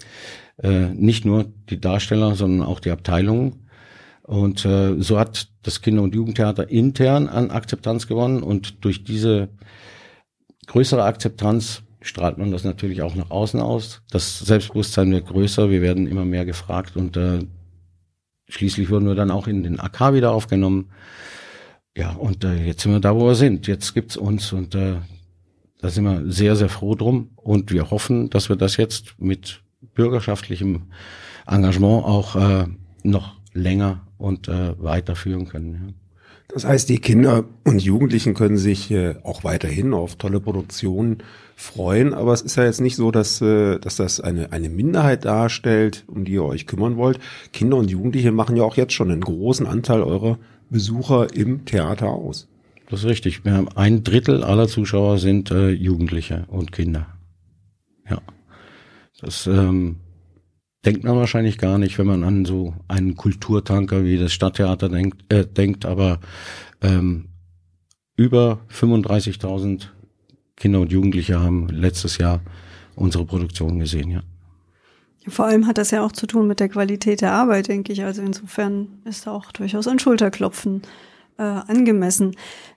Äh, 0.63 0.89
nicht 0.95 1.25
nur 1.25 1.47
die 1.69 1.81
Darsteller, 1.81 2.35
sondern 2.35 2.67
auch 2.67 2.81
die 2.81 2.91
Abteilungen. 2.91 3.67
Und 4.23 4.65
äh, 4.65 5.01
so 5.01 5.19
hat 5.19 5.49
das 5.63 5.83
Kinder- 5.83 6.03
und 6.03 6.15
Jugendtheater 6.15 6.71
intern 6.71 7.29
an 7.29 7.51
Akzeptanz 7.51 8.07
gewonnen 8.07 8.43
und 8.43 8.85
durch 8.85 9.03
diese 9.03 9.49
größere 10.67 11.03
Akzeptanz 11.03 11.83
strahlt 12.03 12.39
man 12.39 12.51
das 12.51 12.65
natürlich 12.65 13.03
auch 13.03 13.15
nach 13.15 13.31
außen 13.31 13.61
aus. 13.61 14.03
Das 14.11 14.39
Selbstbewusstsein 14.39 15.11
wird 15.13 15.27
größer, 15.27 15.71
wir 15.71 15.83
werden 15.83 16.07
immer 16.07 16.25
mehr 16.25 16.45
gefragt 16.45 16.97
und 16.97 17.17
äh, 17.17 17.41
schließlich 18.49 18.91
wurden 18.91 19.07
wir 19.07 19.15
dann 19.15 19.31
auch 19.31 19.47
in 19.47 19.63
den 19.63 19.79
AK 19.79 20.15
wieder 20.15 20.33
aufgenommen. 20.33 20.91
Ja, 21.97 22.13
und 22.13 22.45
äh, 22.45 22.65
jetzt 22.65 22.83
sind 22.83 22.93
wir 22.93 23.01
da, 23.01 23.15
wo 23.15 23.27
wir 23.27 23.35
sind. 23.35 23.67
Jetzt 23.67 23.95
gibt's 23.95 24.17
uns 24.17 24.53
und 24.53 24.75
äh, 24.75 24.97
da 25.81 25.89
sind 25.89 26.05
wir 26.05 26.31
sehr, 26.31 26.57
sehr 26.57 26.69
froh 26.69 26.95
drum 26.95 27.31
und 27.37 27.73
wir 27.73 27.91
hoffen, 27.91 28.31
dass 28.31 28.49
wir 28.49 28.57
das 28.57 28.77
jetzt 28.77 29.15
mit 29.19 29.63
bürgerschaftlichem 29.95 30.91
Engagement 31.47 32.05
auch 32.05 32.37
äh, 32.37 32.67
noch 33.03 33.35
länger 33.53 34.07
und 34.19 34.49
äh, 34.49 34.75
weiterführen 34.83 35.49
können. 35.49 35.75
Ja. 35.75 36.10
Das 36.53 36.65
heißt, 36.65 36.89
die 36.89 36.99
Kinder 36.99 37.45
und 37.65 37.81
Jugendlichen 37.81 38.35
können 38.35 38.57
sich 38.57 38.91
äh, 38.91 39.15
auch 39.23 39.45
weiterhin 39.45 39.95
auf 39.95 40.17
tolle 40.17 40.41
Produktionen 40.41 41.19
freuen, 41.55 42.15
aber 42.15 42.33
es 42.33 42.43
ist 42.43 42.57
ja 42.57 42.65
jetzt 42.65 42.81
nicht 42.81 42.97
so, 42.97 43.11
dass, 43.11 43.41
äh, 43.41 43.79
dass 43.79 43.97
das 43.97 44.21
eine, 44.21 44.53
eine 44.53 44.69
Minderheit 44.69 45.25
darstellt, 45.25 46.05
um 46.09 46.25
die 46.25 46.33
ihr 46.33 46.45
euch 46.45 46.67
kümmern 46.67 46.97
wollt. 46.97 47.21
Kinder 47.53 47.77
und 47.77 47.91
Jugendliche 47.91 48.33
machen 48.33 48.57
ja 48.57 48.65
auch 48.65 48.77
jetzt 48.77 48.95
schon 48.95 49.11
einen 49.11 49.21
großen 49.21 49.67
Anteil 49.67 50.03
eurer 50.03 50.39
Besucher 50.71 51.35
im 51.35 51.65
Theater 51.67 52.09
aus. 52.09 52.49
Das 52.89 53.01
ist 53.01 53.07
richtig. 53.07 53.45
Wir 53.45 53.53
haben 53.53 53.69
ein 53.77 54.03
Drittel 54.03 54.43
aller 54.43 54.67
Zuschauer 54.67 55.19
sind 55.19 55.51
äh, 55.51 55.71
Jugendliche 55.71 56.45
und 56.49 56.73
Kinder. 56.73 57.07
Ja. 58.09 58.19
Das 59.21 59.47
ähm, 59.47 59.97
denkt 60.85 61.05
man 61.05 61.17
wahrscheinlich 61.17 61.59
gar 61.59 61.79
nicht, 61.79 61.99
wenn 61.99 62.07
man 62.07 62.25
an 62.25 62.45
so 62.45 62.75
einen 62.89 63.17
Kulturtanker 63.17 64.05
wie 64.05 64.19
das 64.19 64.33
Stadttheater 64.33 64.89
denkt, 64.89 65.33
äh, 65.33 65.47
denkt 65.47 65.85
aber 65.85 66.21
ähm, 66.81 67.27
über 68.17 68.61
35.000 68.71 69.89
Kinder 70.57 70.81
und 70.81 70.93
Jugendliche 70.93 71.41
haben 71.41 71.69
letztes 71.69 72.19
Jahr 72.19 72.41
unsere 72.95 73.25
Produktion 73.25 73.79
gesehen, 73.79 74.11
ja. 74.11 74.23
Vor 75.29 75.47
allem 75.47 75.67
hat 75.67 75.77
das 75.79 75.91
ja 75.91 76.03
auch 76.03 76.13
zu 76.13 76.27
tun 76.27 76.47
mit 76.47 76.61
der 76.61 76.71
Qualität 76.71 77.21
der 77.21 77.33
Arbeit, 77.33 77.69
denke 77.69 77.93
ich. 77.93 78.05
Also 78.05 78.23
insofern 78.23 78.89
ist 79.05 79.27
da 79.27 79.33
auch 79.33 79.53
durchaus 79.53 79.87
ein 79.87 79.99
Schulterklopfen 79.99 80.83
äh, 81.41 81.43
angemessen. 81.43 82.37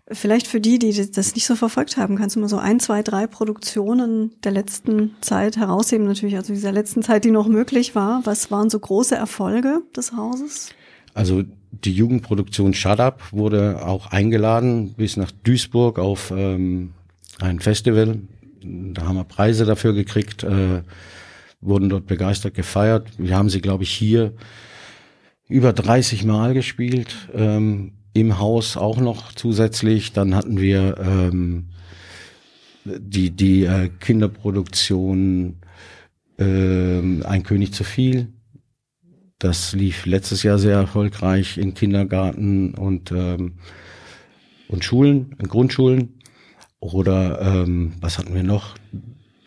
Vielleicht 0.09 0.47
für 0.47 0.61
die, 0.61 0.79
die 0.79 1.11
das 1.11 1.35
nicht 1.35 1.45
so 1.45 1.55
verfolgt 1.55 1.97
haben, 1.97 2.15
kannst 2.15 2.35
du 2.35 2.39
mal 2.39 2.47
so 2.47 2.57
ein, 2.57 2.79
zwei, 2.79 3.03
drei 3.03 3.27
Produktionen 3.27 4.31
der 4.43 4.53
letzten 4.53 5.15
Zeit 5.21 5.57
herausheben, 5.57 6.07
natürlich, 6.07 6.37
also 6.37 6.53
dieser 6.53 6.71
letzten 6.71 7.03
Zeit, 7.03 7.25
die 7.25 7.31
noch 7.31 7.47
möglich 7.47 7.93
war. 7.93 8.21
Was 8.25 8.51
waren 8.51 8.69
so 8.69 8.79
große 8.79 9.15
Erfolge 9.15 9.81
des 9.95 10.13
Hauses? 10.13 10.69
Also 11.13 11.43
die 11.71 11.93
Jugendproduktion 11.93 12.73
Shut 12.73 12.99
Up 12.99 13.21
wurde 13.31 13.85
auch 13.85 14.07
eingeladen 14.07 14.93
bis 14.93 15.17
nach 15.17 15.31
Duisburg 15.31 15.99
auf 15.99 16.31
ähm, 16.35 16.93
ein 17.39 17.59
Festival. 17.59 18.19
Da 18.61 19.05
haben 19.05 19.17
wir 19.17 19.25
Preise 19.25 19.65
dafür 19.65 19.93
gekriegt, 19.93 20.43
äh, 20.43 20.83
wurden 21.59 21.89
dort 21.89 22.07
begeistert 22.07 22.53
gefeiert. 22.53 23.07
Wir 23.17 23.35
haben 23.35 23.49
sie, 23.49 23.61
glaube 23.61 23.83
ich, 23.83 23.91
hier 23.91 24.33
über 25.49 25.73
30 25.73 26.23
Mal 26.23 26.53
gespielt. 26.53 27.29
Ähm, 27.33 27.93
im 28.13 28.39
Haus 28.39 28.77
auch 28.77 28.97
noch 28.97 29.33
zusätzlich. 29.33 30.13
Dann 30.13 30.35
hatten 30.35 30.59
wir 30.59 30.97
ähm, 30.99 31.69
die, 32.85 33.31
die 33.31 33.65
äh, 33.65 33.89
Kinderproduktion 33.99 35.57
äh, 36.37 37.23
Ein 37.23 37.43
König 37.43 37.73
zu 37.73 37.83
viel. 37.83 38.33
Das 39.39 39.73
lief 39.73 40.05
letztes 40.05 40.43
Jahr 40.43 40.57
sehr 40.57 40.77
erfolgreich 40.77 41.57
in 41.57 41.73
Kindergarten 41.73 42.75
und, 42.75 43.11
ähm, 43.11 43.55
und 44.69 44.85
Schulen, 44.85 45.35
in 45.39 45.47
Grundschulen. 45.47 46.19
Oder 46.79 47.41
ähm, 47.41 47.93
was 47.99 48.17
hatten 48.17 48.33
wir 48.33 48.43
noch? 48.43 48.75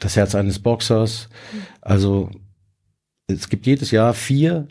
Das 0.00 0.16
Herz 0.16 0.34
eines 0.34 0.58
Boxers. 0.58 1.28
Also 1.80 2.30
es 3.26 3.48
gibt 3.48 3.66
jedes 3.66 3.90
Jahr 3.90 4.14
vier 4.14 4.68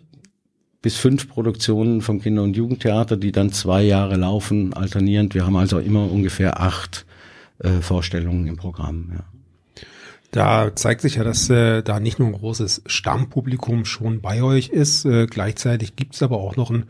bis 0.86 0.98
fünf 0.98 1.28
Produktionen 1.28 2.04
vom 2.04 2.22
Kinder- 2.22 2.44
und 2.44 2.56
Jugendtheater, 2.56 3.18
die 3.18 3.32
dann 3.32 3.52
zwei 3.52 3.82
Jahre 3.82 4.18
laufen, 4.18 4.72
alternierend. 4.74 5.34
Wir 5.34 5.44
haben 5.44 5.56
also 5.56 5.80
immer 5.80 6.12
ungefähr 6.12 6.62
acht 6.62 7.08
äh, 7.58 7.82
Vorstellungen 7.82 8.46
im 8.46 8.56
Programm. 8.56 9.10
Ja. 9.12 9.24
Da 10.30 10.76
zeigt 10.76 11.02
sich 11.02 11.16
ja, 11.16 11.24
dass 11.24 11.50
äh, 11.50 11.82
da 11.82 12.00
nicht 12.00 12.20
nur 12.20 12.28
ein 12.28 12.36
großes 12.36 12.84
Stammpublikum 12.86 13.86
schon 13.86 14.22
bei 14.22 14.44
euch 14.44 14.70
ist, 14.70 15.06
äh, 15.06 15.26
gleichzeitig 15.26 15.96
gibt 15.96 16.14
es 16.14 16.22
aber 16.22 16.38
auch 16.38 16.56
noch 16.56 16.70
ein 16.70 16.86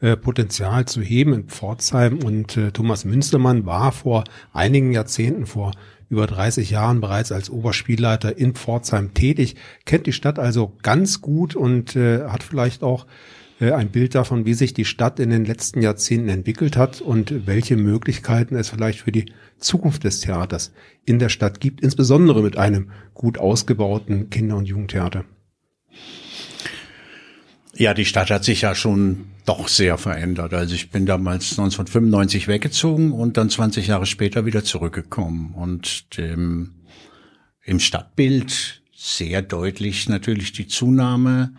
äh, 0.00 0.16
Potenzial 0.16 0.84
zu 0.84 1.02
heben 1.02 1.32
in 1.32 1.48
Pforzheim 1.48 2.20
und 2.22 2.56
äh, 2.56 2.70
Thomas 2.70 3.04
Münstermann 3.04 3.66
war 3.66 3.90
vor 3.90 4.22
einigen 4.52 4.92
Jahrzehnten, 4.92 5.46
vor 5.46 5.72
über 6.08 6.28
30 6.28 6.70
Jahren 6.70 7.00
bereits 7.00 7.32
als 7.32 7.50
Oberspielleiter 7.50 8.38
in 8.38 8.54
Pforzheim 8.54 9.12
tätig, 9.12 9.56
kennt 9.86 10.06
die 10.06 10.12
Stadt 10.12 10.38
also 10.38 10.72
ganz 10.82 11.20
gut 11.20 11.56
und 11.56 11.96
äh, 11.96 12.28
hat 12.28 12.44
vielleicht 12.44 12.84
auch 12.84 13.06
ein 13.60 13.90
Bild 13.90 14.14
davon, 14.14 14.46
wie 14.46 14.54
sich 14.54 14.72
die 14.72 14.86
Stadt 14.86 15.20
in 15.20 15.30
den 15.30 15.44
letzten 15.44 15.82
Jahrzehnten 15.82 16.30
entwickelt 16.30 16.76
hat 16.76 17.00
und 17.00 17.46
welche 17.46 17.76
Möglichkeiten 17.76 18.56
es 18.56 18.70
vielleicht 18.70 19.00
für 19.00 19.12
die 19.12 19.32
Zukunft 19.58 20.04
des 20.04 20.20
Theaters 20.20 20.72
in 21.04 21.18
der 21.18 21.28
Stadt 21.28 21.60
gibt, 21.60 21.82
insbesondere 21.82 22.42
mit 22.42 22.56
einem 22.56 22.90
gut 23.12 23.38
ausgebauten 23.38 24.30
Kinder- 24.30 24.56
und 24.56 24.66
Jugendtheater. 24.66 25.24
Ja, 27.74 27.94
die 27.94 28.04
Stadt 28.04 28.30
hat 28.30 28.44
sich 28.44 28.62
ja 28.62 28.74
schon 28.74 29.26
doch 29.46 29.68
sehr 29.68 29.98
verändert. 29.98 30.54
Also 30.54 30.74
ich 30.74 30.90
bin 30.90 31.06
damals 31.06 31.50
1995 31.58 32.48
weggezogen 32.48 33.12
und 33.12 33.36
dann 33.36 33.50
20 33.50 33.86
Jahre 33.86 34.06
später 34.06 34.44
wieder 34.46 34.64
zurückgekommen. 34.64 35.54
Und 35.54 36.06
ähm, 36.18 36.74
im 37.62 37.80
Stadtbild 37.80 38.82
sehr 38.94 39.42
deutlich 39.42 40.08
natürlich 40.08 40.52
die 40.52 40.66
Zunahme 40.66 41.54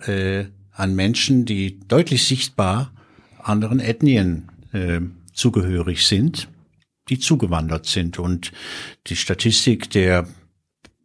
äh, 0.00 0.44
an 0.74 0.94
Menschen, 0.94 1.44
die 1.44 1.80
deutlich 1.88 2.26
sichtbar 2.26 2.92
anderen 3.38 3.80
Ethnien 3.80 4.50
äh, 4.72 5.00
zugehörig 5.32 6.06
sind, 6.06 6.48
die 7.08 7.18
zugewandert 7.18 7.86
sind. 7.86 8.18
Und 8.18 8.52
die 9.06 9.16
Statistik 9.16 9.90
der 9.90 10.26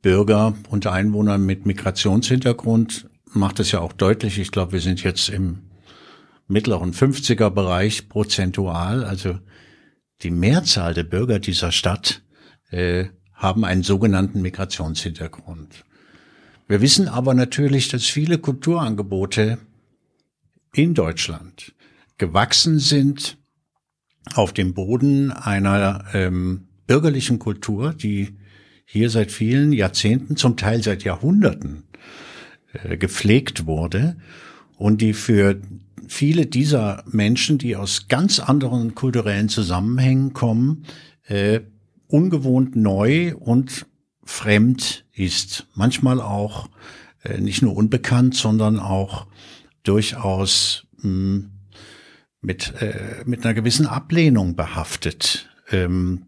Bürger 0.01 0.53
und 0.69 0.87
Einwohner 0.87 1.37
mit 1.37 1.65
Migrationshintergrund 1.65 3.09
macht 3.33 3.59
es 3.59 3.71
ja 3.71 3.79
auch 3.79 3.93
deutlich. 3.93 4.39
Ich 4.39 4.51
glaube, 4.51 4.73
wir 4.73 4.81
sind 4.81 5.03
jetzt 5.03 5.29
im 5.29 5.59
mittleren 6.47 6.93
50er 6.93 7.49
Bereich 7.49 8.09
prozentual. 8.09 9.03
Also 9.03 9.39
die 10.21 10.31
Mehrzahl 10.31 10.93
der 10.93 11.03
Bürger 11.03 11.39
dieser 11.39 11.71
Stadt 11.71 12.23
äh, 12.71 13.05
haben 13.33 13.65
einen 13.65 13.83
sogenannten 13.83 14.41
Migrationshintergrund. 14.41 15.85
Wir 16.69 16.81
wissen 16.81 17.07
aber 17.07 17.33
natürlich, 17.33 17.87
dass 17.87 18.05
viele 18.05 18.37
Kulturangebote 18.37 19.57
in 20.71 20.93
Deutschland 20.93 21.73
gewachsen 22.19 22.77
sind 22.77 23.39
auf 24.35 24.53
dem 24.53 24.75
Boden 24.75 25.31
einer 25.31 26.05
ähm, 26.13 26.67
bürgerlichen 26.85 27.39
Kultur, 27.39 27.91
die 27.93 28.37
hier 28.85 29.09
seit 29.09 29.31
vielen 29.31 29.73
Jahrzehnten, 29.73 30.35
zum 30.35 30.57
Teil 30.57 30.83
seit 30.83 31.03
Jahrhunderten 31.03 31.85
äh, 32.73 32.97
gepflegt 32.97 33.65
wurde 33.65 34.17
und 34.77 35.01
die 35.01 35.13
für 35.13 35.59
viele 36.07 36.45
dieser 36.45 37.03
Menschen, 37.07 37.57
die 37.57 37.77
aus 37.77 38.07
ganz 38.09 38.39
anderen 38.39 38.93
kulturellen 38.93 39.49
Zusammenhängen 39.49 40.33
kommen, 40.33 40.85
äh, 41.25 41.61
ungewohnt 42.05 42.75
neu 42.75 43.33
und 43.37 43.87
fremd 44.29 45.05
ist. 45.11 45.65
Manchmal 45.73 46.21
auch 46.21 46.69
äh, 47.23 47.39
nicht 47.39 47.63
nur 47.63 47.75
unbekannt, 47.75 48.35
sondern 48.35 48.79
auch 48.79 49.25
durchaus 49.83 50.85
mh, 50.97 51.03
hm, 51.03 51.49
mit, 52.39 52.73
äh, 52.79 53.23
mit 53.25 53.43
einer 53.43 53.55
gewissen 53.55 53.87
Ablehnung 53.87 54.55
behaftet. 54.55 55.49
Ähm, 55.71 56.27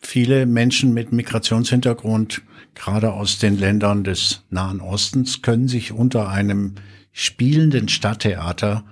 viele 0.00 0.46
Menschen 0.46 0.94
mit 0.94 1.12
Migrationshintergrund, 1.12 2.42
gerade 2.74 3.12
aus 3.12 3.38
den 3.38 3.58
Ländern 3.58 4.04
des 4.04 4.42
Nahen 4.50 4.80
Ostens, 4.80 5.42
können 5.42 5.68
sich 5.68 5.92
unter 5.92 6.30
einem 6.30 6.76
spielenden 7.12 7.88
Stadttheater 7.88 8.84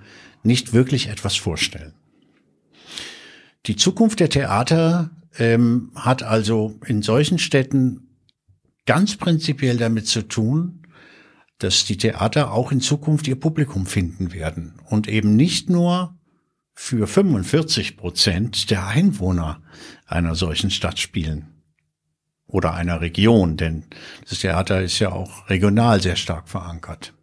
nicht 0.43 0.73
wirklich 0.73 1.09
etwas 1.09 1.35
vorstellen. 1.35 1.93
Die 3.65 3.75
Zukunft 3.75 4.19
der 4.19 4.29
Theater 4.29 5.09
ähm, 5.37 5.91
hat 5.95 6.21
also 6.21 6.79
in 6.85 7.01
solchen 7.01 7.39
Städten 7.39 8.02
ganz 8.85 9.15
prinzipiell 9.15 9.77
damit 9.77 10.07
zu 10.07 10.27
tun, 10.27 10.83
dass 11.59 11.85
die 11.85 11.97
Theater 11.97 12.51
auch 12.51 12.71
in 12.71 12.81
Zukunft 12.81 13.27
ihr 13.27 13.39
Publikum 13.39 13.85
finden 13.85 14.33
werden 14.33 14.73
und 14.89 15.07
eben 15.07 15.35
nicht 15.35 15.69
nur 15.69 16.17
für 16.73 17.07
45 17.07 17.97
Prozent 17.97 18.69
der 18.69 18.87
Einwohner 18.87 19.61
einer 20.05 20.35
solchen 20.35 20.71
Stadt 20.71 20.99
spielen 20.99 21.53
oder 22.47 22.73
einer 22.73 23.01
Region, 23.01 23.57
denn 23.57 23.85
das 24.29 24.39
Theater 24.39 24.81
ist 24.81 24.99
ja 24.99 25.11
auch 25.11 25.49
regional 25.49 26.01
sehr 26.01 26.15
stark 26.15 26.49
verankert. 26.49 27.13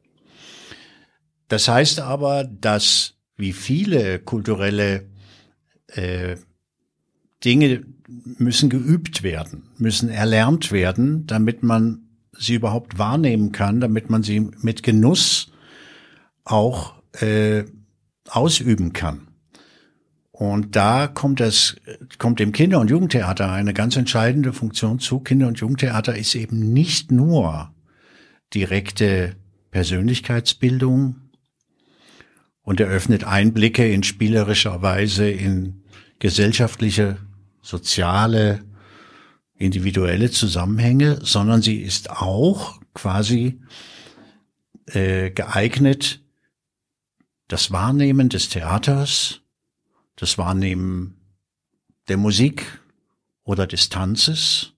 Das 1.48 1.68
heißt 1.68 2.00
aber, 2.00 2.44
dass 2.44 3.14
wie 3.36 3.52
viele 3.52 4.20
kulturelle 4.20 5.08
äh, 5.88 6.36
Dinge 7.44 7.84
müssen 8.08 8.68
geübt 8.70 9.22
werden, 9.22 9.70
müssen 9.78 10.08
erlernt 10.08 10.72
werden, 10.72 11.26
damit 11.26 11.62
man 11.62 12.08
sie 12.36 12.54
überhaupt 12.54 12.98
wahrnehmen 12.98 13.52
kann, 13.52 13.80
damit 13.80 14.10
man 14.10 14.22
sie 14.22 14.40
mit 14.40 14.82
Genuss 14.82 15.52
auch 16.44 16.94
äh, 17.20 17.64
ausüben 18.28 18.92
kann. 18.92 19.28
Und 20.30 20.74
da 20.74 21.06
kommt 21.06 21.40
das, 21.40 21.76
kommt 22.18 22.40
dem 22.40 22.52
Kinder- 22.52 22.80
und 22.80 22.88
Jugendtheater 22.88 23.52
eine 23.52 23.74
ganz 23.74 23.96
entscheidende 23.96 24.54
Funktion 24.54 24.98
zu. 24.98 25.20
Kinder- 25.20 25.48
und 25.48 25.58
Jugendtheater 25.58 26.16
ist 26.16 26.34
eben 26.34 26.72
nicht 26.72 27.12
nur 27.12 27.74
direkte 28.54 29.36
Persönlichkeitsbildung 29.70 31.16
und 32.62 32.80
eröffnet 32.80 33.24
Einblicke 33.24 33.92
in 33.92 34.02
spielerischer 34.02 34.80
Weise 34.80 35.28
in 35.28 35.82
gesellschaftliche 36.20 37.18
soziale, 37.62 38.64
individuelle 39.54 40.30
Zusammenhänge, 40.30 41.18
sondern 41.22 41.62
sie 41.62 41.76
ist 41.76 42.10
auch 42.10 42.80
quasi 42.94 43.60
äh, 44.86 45.30
geeignet, 45.30 46.20
das 47.48 47.70
Wahrnehmen 47.70 48.28
des 48.28 48.48
Theaters, 48.48 49.40
das 50.16 50.38
Wahrnehmen 50.38 51.16
der 52.08 52.16
Musik 52.16 52.80
oder 53.44 53.66
des 53.66 53.88
Tanzes 53.88 54.72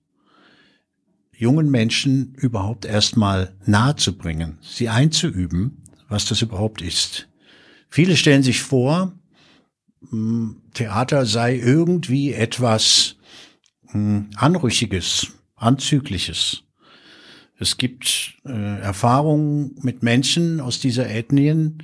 jungen 1.43 1.69
Menschen 1.69 2.33
überhaupt 2.35 2.85
erstmal 2.85 3.55
nahezubringen, 3.65 4.57
sie 4.61 4.89
einzuüben, 4.89 5.83
was 6.07 6.25
das 6.25 6.41
überhaupt 6.41 6.81
ist. 6.81 7.27
Viele 7.89 8.17
stellen 8.17 8.43
sich 8.43 8.61
vor, 8.61 9.13
Theater 10.73 11.25
sei 11.25 11.55
irgendwie 11.55 12.33
etwas 12.33 13.15
hm, 13.87 14.29
Anrüchiges, 14.35 15.33
Anzügliches. 15.55 16.63
Es 17.59 17.77
gibt 17.77 18.35
äh, 18.45 18.79
Erfahrungen 18.81 19.75
mit 19.81 20.03
Menschen 20.03 20.59
aus 20.59 20.79
dieser 20.79 21.09
Ethnien, 21.09 21.83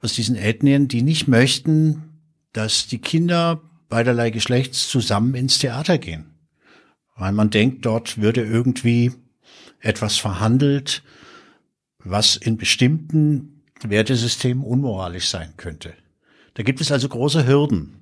aus 0.00 0.14
diesen 0.14 0.36
Ethnien, 0.36 0.88
die 0.88 1.02
nicht 1.02 1.28
möchten, 1.28 2.20
dass 2.52 2.86
die 2.86 2.98
Kinder 2.98 3.60
beiderlei 3.88 4.30
Geschlechts 4.30 4.88
zusammen 4.88 5.34
ins 5.34 5.58
Theater 5.58 5.98
gehen. 5.98 6.34
Weil 7.16 7.32
man 7.32 7.50
denkt, 7.50 7.84
dort 7.84 8.18
würde 8.18 8.44
irgendwie 8.44 9.12
etwas 9.80 10.16
verhandelt, 10.16 11.02
was 11.98 12.36
in 12.36 12.56
bestimmten 12.56 13.62
Wertesystemen 13.82 14.64
unmoralisch 14.64 15.28
sein 15.28 15.54
könnte. 15.56 15.94
Da 16.54 16.62
gibt 16.62 16.80
es 16.80 16.90
also 16.90 17.08
große 17.08 17.46
Hürden. 17.46 17.97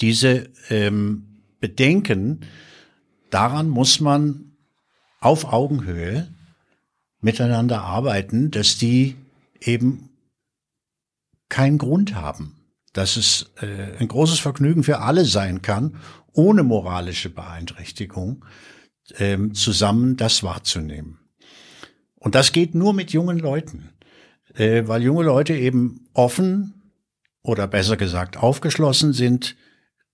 Diese 0.00 0.50
ähm, 0.68 1.42
Bedenken, 1.60 2.40
daran 3.30 3.68
muss 3.68 4.00
man 4.00 4.56
auf 5.20 5.52
Augenhöhe 5.52 6.28
miteinander 7.20 7.82
arbeiten, 7.82 8.50
dass 8.50 8.78
die 8.78 9.16
eben 9.60 10.10
keinen 11.48 11.78
Grund 11.78 12.14
haben, 12.14 12.56
dass 12.92 13.16
es 13.16 13.52
äh, 13.60 13.96
ein 13.98 14.08
großes 14.08 14.40
Vergnügen 14.40 14.82
für 14.82 14.98
alle 15.00 15.24
sein 15.24 15.62
kann, 15.62 15.96
ohne 16.32 16.62
moralische 16.62 17.30
Beeinträchtigung 17.30 18.44
ähm, 19.18 19.54
zusammen 19.54 20.16
das 20.16 20.42
wahrzunehmen. 20.42 21.18
Und 22.16 22.34
das 22.34 22.52
geht 22.52 22.74
nur 22.74 22.94
mit 22.94 23.12
jungen 23.12 23.38
Leuten, 23.38 23.90
äh, 24.54 24.82
weil 24.86 25.02
junge 25.02 25.24
Leute 25.24 25.54
eben 25.54 26.08
offen 26.14 26.92
oder 27.42 27.66
besser 27.66 27.96
gesagt 27.96 28.36
aufgeschlossen 28.36 29.12
sind, 29.12 29.56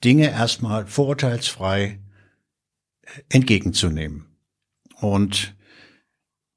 Dinge 0.05 0.31
erstmal 0.31 0.87
vorurteilsfrei 0.87 2.01
äh, 3.03 3.11
entgegenzunehmen. 3.29 4.27
Und 5.01 5.55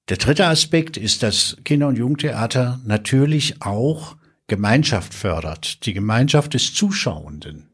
der 0.10 0.18
dritte 0.18 0.48
Aspekt 0.48 0.98
ist, 0.98 1.24
dass 1.24 1.58
Kinder- 1.64 1.88
und 1.88 1.98
Jugendtheater 1.98 2.82
natürlich 2.86 3.62
auch 3.62 4.18
Gemeinschaft 4.48 5.14
fördert, 5.14 5.86
die 5.86 5.94
Gemeinschaft 5.94 6.54
des 6.54 6.74
Zuschauenden. 6.74 7.70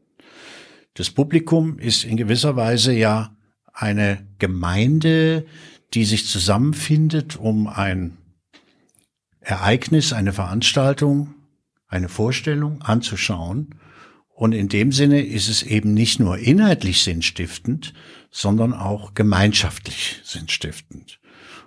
Das 0.94 1.10
Publikum 1.10 1.78
ist 1.78 2.04
in 2.04 2.16
gewisser 2.16 2.56
Weise 2.56 2.92
ja 2.92 3.36
eine 3.72 4.26
Gemeinde, 4.38 5.46
die 5.94 6.04
sich 6.04 6.26
zusammenfindet, 6.26 7.36
um 7.36 7.66
ein 7.66 8.18
Ereignis, 9.40 10.12
eine 10.12 10.32
Veranstaltung 10.32 11.34
eine 11.88 12.08
Vorstellung 12.08 12.82
anzuschauen. 12.82 13.74
Und 14.38 14.52
in 14.52 14.68
dem 14.68 14.92
Sinne 14.92 15.20
ist 15.20 15.48
es 15.48 15.64
eben 15.64 15.94
nicht 15.94 16.20
nur 16.20 16.38
inhaltlich 16.38 17.02
sinnstiftend, 17.02 17.92
sondern 18.30 18.72
auch 18.72 19.14
gemeinschaftlich 19.14 20.20
sinnstiftend. 20.22 21.18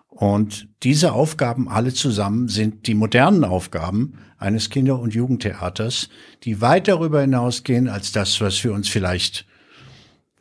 Und 0.08 0.70
diese 0.82 1.12
Aufgaben 1.12 1.68
alle 1.68 1.94
zusammen 1.94 2.48
sind 2.48 2.88
die 2.88 2.94
modernen 2.94 3.44
Aufgaben 3.44 4.20
eines 4.38 4.70
Kinder- 4.70 5.02
und 5.02 5.14
Jugendtheaters, 5.14 6.08
die 6.46 6.62
weit 6.62 6.88
darüber 6.88 7.20
hinausgehen 7.20 7.90
als 7.90 8.14
das, 8.14 8.40
was 8.40 8.64
wir 8.64 8.72
uns 8.72 8.88
vielleicht 8.88 9.46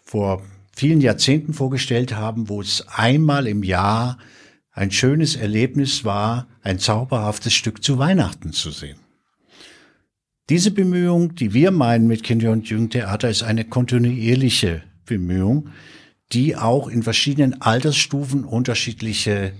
vor 0.05 0.41
vielen 0.71 1.01
Jahrzehnten 1.01 1.53
vorgestellt 1.53 2.15
haben, 2.15 2.49
wo 2.49 2.61
es 2.61 2.87
einmal 2.87 3.49
im 3.49 3.65
Jahr 3.65 4.19
ein 4.71 4.93
schönes 4.93 5.35
Erlebnis 5.35 6.05
war, 6.05 6.47
ein 6.63 6.79
zauberhaftes 6.79 7.55
Stück 7.55 7.83
zu 7.83 7.99
Weihnachten 7.99 8.53
zu 8.53 8.71
sehen. 8.71 9.01
Diese 10.51 10.73
Bemühung, 10.73 11.37
die 11.37 11.55
wir 11.55 11.71
meinen 11.71 12.09
mit 12.09 12.25
Kinder- 12.25 12.51
und 12.51 12.69
Jugendtheater, 12.69 13.31
ist 13.31 13.45
eine 13.45 13.65
kontinuierliche 13.65 14.83
Bemühung, 15.07 15.69
die 16.33 16.57
auch 16.57 16.89
in 16.89 17.05
verschiedenen 17.05 17.63
Altersstufen 17.63 18.45
unterschiedliche 18.45 19.53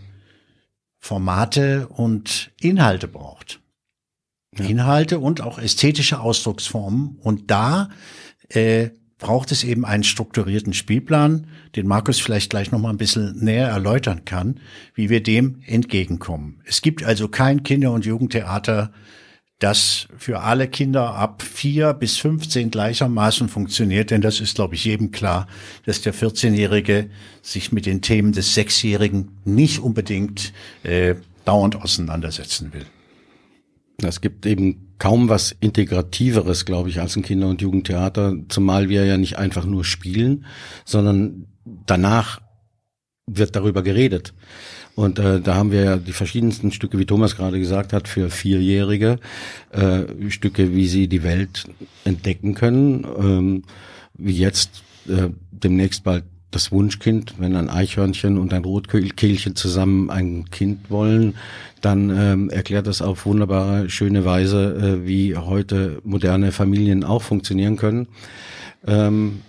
Formate 0.99 1.87
und 1.87 2.51
Inhalte 2.61 3.07
braucht. 3.07 3.61
Ja. 4.59 4.65
Inhalte 4.65 5.21
und 5.21 5.43
auch 5.43 5.61
ästhetische 5.61 6.19
Ausdrucksformen. 6.19 7.21
Und 7.23 7.53
da 7.53 7.91
äh, 8.49 8.91
braucht 9.19 9.53
es 9.53 9.63
eben 9.63 9.85
einen 9.85 10.03
strukturierten 10.03 10.73
Spielplan, 10.73 11.47
den 11.77 11.87
Markus 11.87 12.19
vielleicht 12.19 12.51
gleich 12.51 12.73
noch 12.73 12.81
mal 12.81 12.91
ein 12.91 12.99
bisschen 12.99 13.39
näher 13.39 13.69
erläutern 13.69 14.25
kann, 14.25 14.59
wie 14.95 15.09
wir 15.09 15.23
dem 15.23 15.63
entgegenkommen. 15.65 16.63
Es 16.65 16.83
gibt 16.83 17.05
also 17.05 17.29
kein 17.29 17.63
Kinder- 17.63 17.93
und 17.93 18.05
Jugendtheater, 18.05 18.93
das 19.61 20.09
für 20.17 20.41
alle 20.41 20.69
Kinder 20.69 21.15
ab 21.15 21.43
vier 21.43 21.93
bis 21.93 22.17
15 22.17 22.71
gleichermaßen 22.71 23.49
funktioniert, 23.49 24.11
denn 24.11 24.23
das 24.23 24.41
ist, 24.41 24.57
glaube 24.57 24.75
ich, 24.75 24.85
jedem 24.87 25.13
klar, 25.13 25.47
dass 25.85 26.01
der 26.01 26.15
14-Jährige 26.15 27.11
sich 27.43 27.71
mit 27.71 27.87
den 27.87 28.01
Themen 28.01 28.33
des 28.33 28.55
Sechsjährigen 28.55 29.39
nicht 29.45 29.79
unbedingt 29.79 30.53
äh, 30.83 31.15
dauernd 31.45 31.77
auseinandersetzen 31.77 32.73
will. 32.73 32.87
Es 34.03 34.23
gibt 34.23 34.47
eben 34.47 34.95
kaum 34.99 35.29
was 35.29 35.55
Integrativeres, 35.61 36.65
glaube 36.65 36.89
ich, 36.89 37.01
als 37.01 37.17
ein 37.17 37.23
Kinder- 37.23 37.49
und 37.49 37.61
Jugendtheater, 37.61 38.35
zumal 38.49 38.89
wir 38.89 39.05
ja 39.05 39.19
nicht 39.19 39.37
einfach 39.37 39.67
nur 39.67 39.85
spielen, 39.85 40.47
sondern 40.87 41.47
danach 41.87 42.41
wird 43.27 43.57
darüber 43.57 43.83
geredet. 43.83 44.33
Und 44.95 45.19
äh, 45.19 45.41
da 45.41 45.55
haben 45.55 45.73
wir 45.73 45.83
ja 45.83 45.97
die 45.97 46.13
verschiedensten 46.13 46.73
Stücke, 46.73 46.99
wie 46.99 47.07
Thomas 47.07 47.37
gerade 47.37 47.59
gesagt 47.59 47.93
hat, 47.93 48.09
für 48.09 48.31
Vierjährige, 48.31 49.19
äh, 49.71 50.03
Stücke, 50.29 50.75
wie 50.75 50.89
sie 50.89 51.09
die 51.09 51.23
Welt 51.23 51.65
entdecken 52.05 52.55
können, 52.55 53.07
ähm, 53.19 53.63
wie 54.15 54.37
jetzt 54.37 54.83
äh, 55.09 55.29
demnächst 55.51 56.05
bald 56.05 56.25
das 56.51 56.73
Wunschkind, 56.73 57.35
wenn 57.39 57.57
ein 57.57 57.71
Eichhörnchen 57.71 58.37
und 58.37 58.53
ein 58.53 58.65
Rotkehlchen 58.65 59.55
zusammen 59.55 60.11
ein 60.11 60.47
Kind 60.51 60.91
wollen, 60.91 61.35
dann 61.81 62.11
ähm, 62.11 62.51
erklärt 62.51 62.87
das 62.87 63.03
auf 63.03 63.25
wunderbare, 63.25 63.89
schöne 63.89 64.25
Weise, 64.25 64.99
äh, 65.03 65.07
wie 65.07 65.37
heute 65.37 66.01
moderne 66.05 66.53
Familien 66.53 67.05
auch 67.05 67.23
funktionieren 67.23 67.77
können. 67.77 68.09
Ähm, 68.87 69.43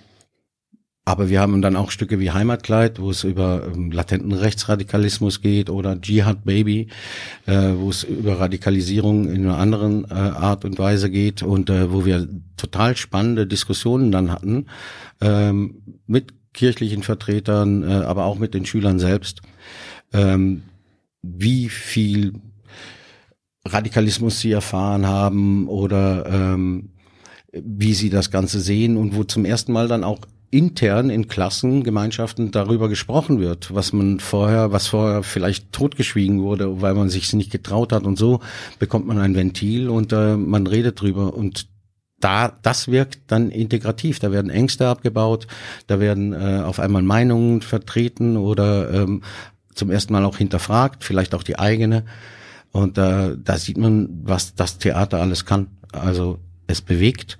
aber 1.03 1.29
wir 1.29 1.41
haben 1.41 1.61
dann 1.61 1.75
auch 1.75 1.89
Stücke 1.89 2.19
wie 2.19 2.31
Heimatkleid, 2.31 2.99
wo 2.99 3.09
es 3.09 3.23
über 3.23 3.67
ähm, 3.73 3.91
latenten 3.91 4.33
Rechtsradikalismus 4.33 5.41
geht 5.41 5.69
oder 5.69 5.97
Jihad 6.01 6.45
Baby, 6.45 6.89
äh, 7.47 7.71
wo 7.75 7.89
es 7.89 8.03
über 8.03 8.39
Radikalisierung 8.39 9.27
in 9.27 9.45
einer 9.45 9.57
anderen 9.57 10.05
äh, 10.05 10.13
Art 10.13 10.63
und 10.63 10.77
Weise 10.77 11.09
geht 11.09 11.41
und 11.41 11.71
äh, 11.71 11.91
wo 11.91 12.05
wir 12.05 12.27
total 12.55 12.95
spannende 12.95 13.47
Diskussionen 13.47 14.11
dann 14.11 14.31
hatten 14.31 14.67
ähm, 15.21 15.81
mit 16.05 16.33
kirchlichen 16.53 17.01
Vertretern, 17.01 17.81
äh, 17.83 18.03
aber 18.03 18.25
auch 18.25 18.37
mit 18.37 18.53
den 18.53 18.65
Schülern 18.65 18.99
selbst, 18.99 19.41
ähm, 20.13 20.63
wie 21.23 21.69
viel 21.69 22.33
Radikalismus 23.65 24.39
sie 24.39 24.51
erfahren 24.51 25.07
haben 25.07 25.67
oder 25.67 26.25
ähm, 26.27 26.89
wie 27.51 27.93
sie 27.95 28.09
das 28.09 28.29
Ganze 28.29 28.59
sehen 28.59 28.97
und 28.97 29.15
wo 29.15 29.23
zum 29.23 29.45
ersten 29.45 29.71
Mal 29.71 29.87
dann 29.87 30.03
auch 30.03 30.19
intern 30.51 31.09
in 31.09 31.27
Klassengemeinschaften 31.27 32.51
darüber 32.51 32.89
gesprochen 32.89 33.39
wird, 33.39 33.73
was 33.73 33.93
man 33.93 34.19
vorher, 34.19 34.71
was 34.71 34.87
vorher 34.87 35.23
vielleicht 35.23 35.71
totgeschwiegen 35.71 36.41
wurde, 36.41 36.81
weil 36.81 36.93
man 36.93 37.09
sich 37.09 37.31
nicht 37.33 37.51
getraut 37.51 37.93
hat 37.93 38.03
und 38.03 38.17
so 38.17 38.41
bekommt 38.77 39.07
man 39.07 39.17
ein 39.17 39.33
Ventil 39.33 39.89
und 39.89 40.11
äh, 40.11 40.35
man 40.35 40.67
redet 40.67 41.01
drüber 41.01 41.33
und 41.33 41.67
da, 42.19 42.55
das 42.61 42.87
wirkt 42.87 43.19
dann 43.27 43.49
integrativ. 43.49 44.19
Da 44.19 44.31
werden 44.31 44.51
Ängste 44.51 44.87
abgebaut, 44.87 45.47
da 45.87 45.99
werden 45.99 46.33
äh, 46.33 46.61
auf 46.63 46.79
einmal 46.79 47.01
Meinungen 47.01 47.61
vertreten 47.61 48.37
oder 48.37 48.93
ähm, 48.93 49.23
zum 49.73 49.89
ersten 49.89 50.13
Mal 50.13 50.25
auch 50.25 50.37
hinterfragt, 50.37 51.03
vielleicht 51.03 51.33
auch 51.33 51.43
die 51.43 51.57
eigene. 51.59 52.05
Und 52.71 52.97
äh, 52.97 53.35
da 53.37 53.57
sieht 53.57 53.77
man, 53.77 54.09
was 54.23 54.55
das 54.55 54.77
Theater 54.77 55.19
alles 55.19 55.45
kann. 55.45 55.67
Also 55.91 56.39
es 56.67 56.81
bewegt 56.81 57.37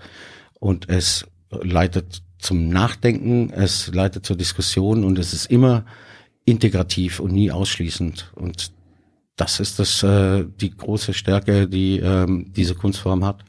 und 0.59 0.89
es 0.89 1.25
leitet 1.51 2.23
zum 2.41 2.69
Nachdenken, 2.69 3.51
es 3.51 3.87
leitet 3.93 4.25
zur 4.25 4.35
Diskussion 4.35 5.03
und 5.03 5.19
es 5.19 5.33
ist 5.33 5.49
immer 5.51 5.85
integrativ 6.45 7.19
und 7.19 7.31
nie 7.31 7.51
ausschließend. 7.51 8.31
Und 8.35 8.71
das 9.35 9.59
ist 9.59 9.79
das 9.79 10.03
äh, 10.03 10.45
die 10.59 10.75
große 10.75 11.13
Stärke, 11.13 11.67
die 11.67 11.99
ähm, 11.99 12.51
diese 12.55 12.75
Kunstform 12.75 13.23
hat. 13.23 13.43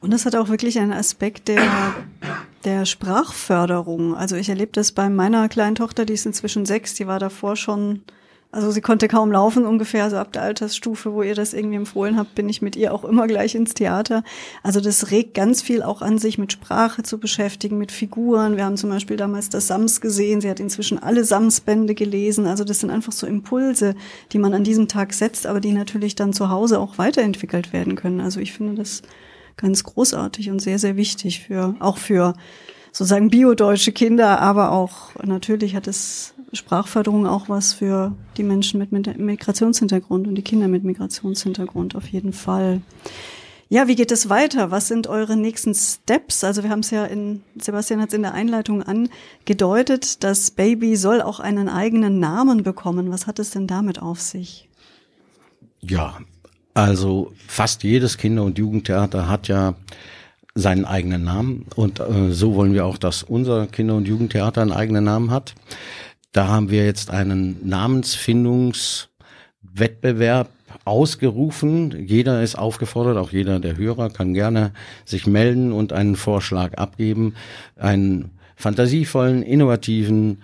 Und 0.00 0.12
es 0.12 0.26
hat 0.26 0.34
auch 0.34 0.48
wirklich 0.48 0.78
einen 0.80 0.92
Aspekt 0.92 1.46
der, 1.46 1.94
der 2.64 2.86
Sprachförderung. 2.86 4.16
Also 4.16 4.34
ich 4.34 4.48
erlebe 4.48 4.72
das 4.72 4.92
bei 4.92 5.08
meiner 5.08 5.48
kleinen 5.48 5.76
Tochter, 5.76 6.04
die 6.04 6.14
ist 6.14 6.26
inzwischen 6.26 6.66
sechs, 6.66 6.94
die 6.94 7.06
war 7.06 7.20
davor 7.20 7.54
schon 7.54 8.02
also 8.54 8.70
sie 8.70 8.82
konnte 8.82 9.08
kaum 9.08 9.32
laufen 9.32 9.64
ungefähr, 9.64 10.10
so 10.10 10.18
ab 10.18 10.34
der 10.34 10.42
Altersstufe, 10.42 11.14
wo 11.14 11.22
ihr 11.22 11.34
das 11.34 11.54
irgendwie 11.54 11.76
empfohlen 11.76 12.18
habt, 12.18 12.34
bin 12.34 12.50
ich 12.50 12.60
mit 12.60 12.76
ihr 12.76 12.92
auch 12.92 13.02
immer 13.02 13.26
gleich 13.26 13.54
ins 13.54 13.72
Theater. 13.72 14.22
Also 14.62 14.78
das 14.80 15.10
regt 15.10 15.32
ganz 15.32 15.62
viel 15.62 15.82
auch 15.82 16.02
an 16.02 16.18
sich, 16.18 16.36
mit 16.36 16.52
Sprache 16.52 17.02
zu 17.02 17.18
beschäftigen, 17.18 17.78
mit 17.78 17.90
Figuren. 17.90 18.58
Wir 18.58 18.66
haben 18.66 18.76
zum 18.76 18.90
Beispiel 18.90 19.16
damals 19.16 19.48
das 19.48 19.68
Sams 19.68 20.02
gesehen. 20.02 20.42
Sie 20.42 20.50
hat 20.50 20.60
inzwischen 20.60 21.02
alle 21.02 21.24
Sams-Bände 21.24 21.94
gelesen. 21.94 22.46
Also 22.46 22.62
das 22.64 22.80
sind 22.80 22.90
einfach 22.90 23.12
so 23.12 23.26
Impulse, 23.26 23.94
die 24.32 24.38
man 24.38 24.52
an 24.52 24.64
diesem 24.64 24.86
Tag 24.86 25.14
setzt, 25.14 25.46
aber 25.46 25.60
die 25.60 25.72
natürlich 25.72 26.14
dann 26.14 26.34
zu 26.34 26.50
Hause 26.50 26.78
auch 26.78 26.98
weiterentwickelt 26.98 27.72
werden 27.72 27.96
können. 27.96 28.20
Also 28.20 28.38
ich 28.38 28.52
finde 28.52 28.74
das 28.74 29.00
ganz 29.56 29.82
großartig 29.82 30.50
und 30.50 30.60
sehr, 30.60 30.78
sehr 30.78 30.96
wichtig 30.96 31.40
für, 31.40 31.74
auch 31.80 31.96
für 31.96 32.34
sozusagen 32.92 33.30
biodeutsche 33.30 33.92
Kinder, 33.92 34.40
aber 34.40 34.72
auch 34.72 35.14
natürlich 35.24 35.74
hat 35.74 35.86
es 35.86 36.34
Sprachförderung 36.52 37.26
auch 37.26 37.48
was 37.48 37.72
für 37.72 38.14
die 38.36 38.42
Menschen 38.42 38.78
mit 38.78 38.92
Migrationshintergrund 39.18 40.26
und 40.26 40.34
die 40.34 40.42
Kinder 40.42 40.68
mit 40.68 40.84
Migrationshintergrund 40.84 41.96
auf 41.96 42.06
jeden 42.08 42.32
Fall. 42.32 42.82
Ja, 43.68 43.88
wie 43.88 43.94
geht 43.94 44.12
es 44.12 44.28
weiter? 44.28 44.70
Was 44.70 44.88
sind 44.88 45.06
eure 45.06 45.34
nächsten 45.34 45.74
Steps? 45.74 46.44
Also 46.44 46.62
wir 46.62 46.68
haben 46.68 46.80
es 46.80 46.90
ja 46.90 47.06
in, 47.06 47.42
Sebastian 47.58 48.02
hat 48.02 48.08
es 48.08 48.14
in 48.14 48.20
der 48.20 48.34
Einleitung 48.34 48.82
angedeutet, 48.82 50.22
das 50.22 50.50
Baby 50.50 50.96
soll 50.96 51.22
auch 51.22 51.40
einen 51.40 51.70
eigenen 51.70 52.18
Namen 52.18 52.64
bekommen. 52.64 53.10
Was 53.10 53.26
hat 53.26 53.38
es 53.38 53.50
denn 53.50 53.66
damit 53.66 54.02
auf 54.02 54.20
sich? 54.20 54.68
Ja, 55.80 56.18
also 56.74 57.32
fast 57.48 57.82
jedes 57.82 58.18
Kinder- 58.18 58.44
und 58.44 58.58
Jugendtheater 58.58 59.26
hat 59.26 59.48
ja 59.48 59.74
seinen 60.54 60.84
eigenen 60.84 61.24
Namen 61.24 61.64
und 61.74 61.98
äh, 61.98 62.30
so 62.30 62.54
wollen 62.54 62.74
wir 62.74 62.84
auch, 62.84 62.98
dass 62.98 63.22
unser 63.22 63.66
Kinder- 63.68 63.96
und 63.96 64.06
Jugendtheater 64.06 64.60
einen 64.60 64.72
eigenen 64.72 65.04
Namen 65.04 65.30
hat. 65.30 65.54
Da 66.32 66.48
haben 66.48 66.70
wir 66.70 66.84
jetzt 66.86 67.10
einen 67.10 67.68
Namensfindungswettbewerb 67.68 70.48
ausgerufen. 70.86 72.06
Jeder 72.06 72.42
ist 72.42 72.56
aufgefordert, 72.56 73.18
auch 73.18 73.32
jeder 73.32 73.60
der 73.60 73.76
Hörer 73.76 74.08
kann 74.08 74.32
gerne 74.32 74.72
sich 75.04 75.26
melden 75.26 75.72
und 75.72 75.92
einen 75.92 76.16
Vorschlag 76.16 76.78
abgeben, 76.78 77.34
einen 77.76 78.30
fantasievollen, 78.56 79.42
innovativen, 79.42 80.40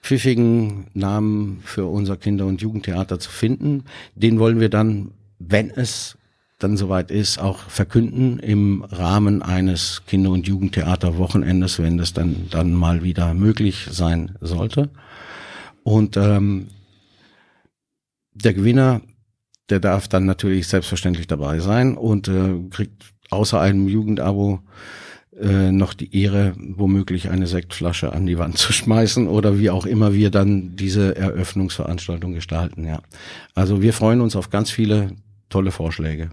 pfiffigen 0.00 0.86
Namen 0.94 1.60
für 1.64 1.86
unser 1.86 2.16
Kinder- 2.16 2.46
und 2.46 2.62
Jugendtheater 2.62 3.18
zu 3.18 3.30
finden. 3.30 3.82
Den 4.14 4.38
wollen 4.38 4.60
wir 4.60 4.68
dann, 4.68 5.10
wenn 5.40 5.70
es 5.70 6.16
dann 6.60 6.76
soweit 6.76 7.10
ist, 7.10 7.40
auch 7.40 7.58
verkünden 7.58 8.38
im 8.38 8.84
Rahmen 8.84 9.42
eines 9.42 10.02
Kinder- 10.06 10.30
und 10.30 10.46
Jugendtheaterwochenendes, 10.46 11.80
wenn 11.80 11.98
das 11.98 12.12
dann, 12.12 12.46
dann 12.50 12.72
mal 12.72 13.02
wieder 13.02 13.34
möglich 13.34 13.88
sein 13.90 14.36
sollte. 14.40 14.88
Und 15.86 16.16
ähm, 16.16 16.66
der 18.34 18.54
Gewinner, 18.54 19.02
der 19.70 19.78
darf 19.78 20.08
dann 20.08 20.26
natürlich 20.26 20.66
selbstverständlich 20.66 21.28
dabei 21.28 21.60
sein 21.60 21.96
und 21.96 22.26
äh, 22.26 22.58
kriegt 22.70 23.14
außer 23.30 23.60
einem 23.60 23.86
Jugendabo 23.86 24.58
äh, 25.40 25.70
noch 25.70 25.94
die 25.94 26.20
Ehre, 26.20 26.54
womöglich 26.56 27.30
eine 27.30 27.46
Sektflasche 27.46 28.12
an 28.12 28.26
die 28.26 28.36
Wand 28.36 28.58
zu 28.58 28.72
schmeißen 28.72 29.28
oder 29.28 29.60
wie 29.60 29.70
auch 29.70 29.86
immer 29.86 30.12
wir 30.12 30.32
dann 30.32 30.74
diese 30.74 31.14
Eröffnungsveranstaltung 31.14 32.32
gestalten. 32.32 32.84
Ja, 32.84 33.00
also 33.54 33.80
wir 33.80 33.92
freuen 33.92 34.20
uns 34.22 34.34
auf 34.34 34.50
ganz 34.50 34.72
viele 34.72 35.12
tolle 35.50 35.70
Vorschläge. 35.70 36.30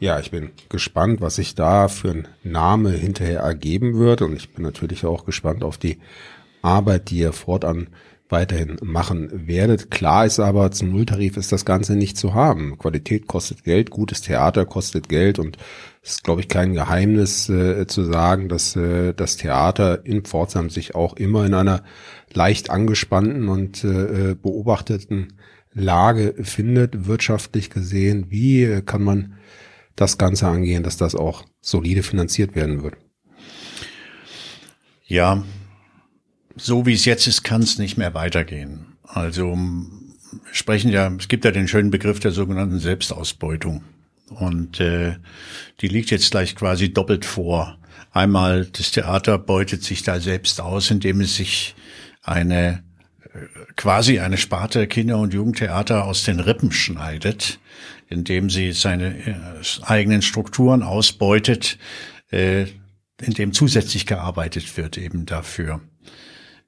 Ja, 0.00 0.18
ich 0.20 0.30
bin 0.30 0.52
gespannt, 0.70 1.20
was 1.20 1.34
sich 1.34 1.54
da 1.54 1.88
für 1.88 2.12
ein 2.12 2.28
Name 2.44 2.92
hinterher 2.92 3.40
ergeben 3.40 3.98
wird 3.98 4.22
und 4.22 4.36
ich 4.36 4.54
bin 4.54 4.64
natürlich 4.64 5.04
auch 5.04 5.26
gespannt 5.26 5.62
auf 5.62 5.76
die 5.76 5.98
Arbeit, 6.62 7.10
die 7.10 7.18
ihr 7.18 7.34
fortan 7.34 7.88
weiterhin 8.32 8.78
machen 8.82 9.46
werdet. 9.46 9.90
Klar 9.90 10.26
ist 10.26 10.40
aber, 10.40 10.72
zum 10.72 10.90
Nulltarif 10.90 11.36
ist 11.36 11.52
das 11.52 11.64
Ganze 11.64 11.94
nicht 11.94 12.16
zu 12.16 12.34
haben. 12.34 12.78
Qualität 12.78 13.28
kostet 13.28 13.62
Geld, 13.62 13.90
gutes 13.90 14.22
Theater 14.22 14.66
kostet 14.66 15.08
Geld 15.08 15.38
und 15.38 15.58
es 16.02 16.14
ist, 16.14 16.24
glaube 16.24 16.40
ich, 16.40 16.48
kein 16.48 16.72
Geheimnis 16.72 17.48
äh, 17.48 17.86
zu 17.86 18.02
sagen, 18.02 18.48
dass 18.48 18.74
äh, 18.74 19.14
das 19.14 19.36
Theater 19.36 20.04
in 20.04 20.22
Pforzheim 20.22 20.68
sich 20.68 20.96
auch 20.96 21.14
immer 21.14 21.46
in 21.46 21.54
einer 21.54 21.84
leicht 22.32 22.70
angespannten 22.70 23.48
und 23.48 23.84
äh, 23.84 24.34
beobachteten 24.34 25.34
Lage 25.72 26.34
findet, 26.42 27.06
wirtschaftlich 27.06 27.70
gesehen. 27.70 28.26
Wie 28.30 28.82
kann 28.84 29.04
man 29.04 29.34
das 29.94 30.18
Ganze 30.18 30.48
angehen, 30.48 30.82
dass 30.82 30.96
das 30.96 31.14
auch 31.14 31.44
solide 31.60 32.02
finanziert 32.02 32.56
werden 32.56 32.82
wird? 32.82 32.96
Ja, 35.04 35.44
so 36.56 36.86
wie 36.86 36.94
es 36.94 37.04
jetzt 37.04 37.26
ist, 37.26 37.42
kann 37.42 37.62
es 37.62 37.78
nicht 37.78 37.96
mehr 37.96 38.14
weitergehen. 38.14 38.96
Also 39.04 39.56
sprechen 40.50 40.90
ja, 40.90 41.10
es 41.18 41.28
gibt 41.28 41.44
ja 41.44 41.50
den 41.50 41.68
schönen 41.68 41.90
Begriff 41.90 42.20
der 42.20 42.30
sogenannten 42.30 42.78
Selbstausbeutung. 42.78 43.82
Und 44.28 44.80
äh, 44.80 45.16
die 45.80 45.88
liegt 45.88 46.10
jetzt 46.10 46.30
gleich 46.30 46.54
quasi 46.56 46.92
doppelt 46.92 47.24
vor. 47.24 47.78
Einmal, 48.12 48.66
das 48.66 48.90
Theater 48.90 49.38
beutet 49.38 49.82
sich 49.82 50.02
da 50.02 50.20
selbst 50.20 50.60
aus, 50.60 50.90
indem 50.90 51.20
es 51.20 51.36
sich 51.36 51.74
eine 52.22 52.82
äh, 53.24 53.38
quasi 53.76 54.20
eine 54.20 54.38
Sparte 54.38 54.86
Kinder- 54.86 55.18
und 55.18 55.34
Jugendtheater 55.34 56.04
aus 56.04 56.24
den 56.24 56.40
Rippen 56.40 56.72
schneidet, 56.72 57.58
indem 58.08 58.48
sie 58.50 58.72
seine 58.72 59.16
äh, 59.26 59.34
eigenen 59.82 60.22
Strukturen 60.22 60.82
ausbeutet, 60.82 61.78
äh, 62.30 62.66
indem 63.20 63.52
zusätzlich 63.52 64.06
gearbeitet 64.06 64.76
wird 64.76 64.98
eben 64.98 65.26
dafür. 65.26 65.80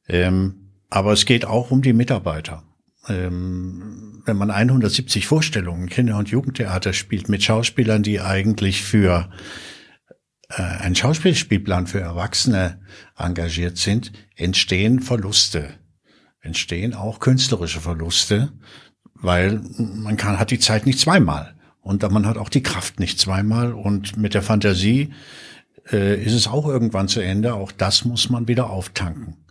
Ähm, 0.09 0.71
aber 0.91 1.13
es 1.13 1.25
geht 1.25 1.45
auch 1.45 1.71
um 1.71 1.83
die 1.83 1.93
Mitarbeiter. 1.93 2.63
Ähm, 3.09 4.23
wenn 4.25 4.37
man 4.37 4.51
170 4.51 5.27
Vorstellungen 5.27 5.89
Kinder- 5.89 6.19
und 6.19 6.29
Jugendtheater 6.29 6.93
spielt 6.93 7.29
mit 7.29 7.43
Schauspielern, 7.43 8.03
die 8.03 8.21
eigentlich 8.21 8.83
für 8.83 9.31
äh, 10.49 10.63
einen 10.63 10.95
Schauspielspielplan 10.95 11.87
für 11.87 12.01
Erwachsene 12.01 12.81
engagiert 13.17 13.77
sind, 13.77 14.13
entstehen 14.37 15.01
Verluste, 15.01 15.75
entstehen 16.41 16.95
auch 16.95 17.21
künstlerische 17.21 17.81
Verluste, 17.81 18.53
weil 19.15 19.61
man 19.79 20.17
kann, 20.17 20.39
hat 20.39 20.51
die 20.51 20.59
Zeit 20.59 20.87
nicht 20.87 21.01
zweimal 21.01 21.55
und 21.81 22.03
man 22.11 22.27
hat 22.27 22.39
auch 22.39 22.49
die 22.49 22.63
Kraft 22.63 23.01
nicht 23.01 23.19
zweimal 23.19 23.73
und 23.73 24.17
mit 24.17 24.35
der 24.35 24.43
Fantasie 24.43 25.13
äh, 25.93 26.23
ist 26.23 26.33
es 26.33 26.47
auch 26.47 26.67
irgendwann 26.67 27.09
zu 27.09 27.21
Ende. 27.21 27.55
Auch 27.55 27.73
das 27.73 28.05
muss 28.05 28.31
man 28.31 28.49
wieder 28.49 28.71
auftanken. 28.71 29.44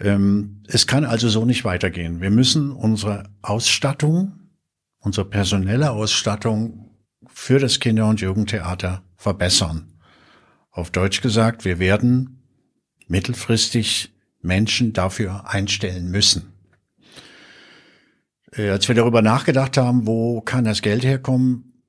Ähm, 0.00 0.62
es 0.66 0.86
kann 0.86 1.04
also 1.04 1.28
so 1.28 1.44
nicht 1.44 1.64
weitergehen. 1.64 2.20
Wir 2.20 2.30
müssen 2.30 2.72
unsere 2.72 3.24
Ausstattung, 3.42 4.32
unsere 4.98 5.28
personelle 5.28 5.90
Ausstattung 5.90 6.90
für 7.28 7.58
das 7.58 7.80
Kinder- 7.80 8.08
und 8.08 8.20
Jugendtheater 8.20 9.02
verbessern. 9.16 9.92
Auf 10.70 10.90
Deutsch 10.90 11.20
gesagt, 11.20 11.64
wir 11.64 11.78
werden 11.78 12.42
mittelfristig 13.08 14.14
Menschen 14.40 14.92
dafür 14.92 15.50
einstellen 15.50 16.10
müssen. 16.10 16.52
Äh, 18.52 18.70
als 18.70 18.88
wir 18.88 18.94
darüber 18.94 19.20
nachgedacht 19.20 19.76
haben, 19.76 20.06
wo 20.06 20.40
kann 20.40 20.64
das 20.64 20.80
Geld 20.80 21.04
herkommen, 21.04 21.84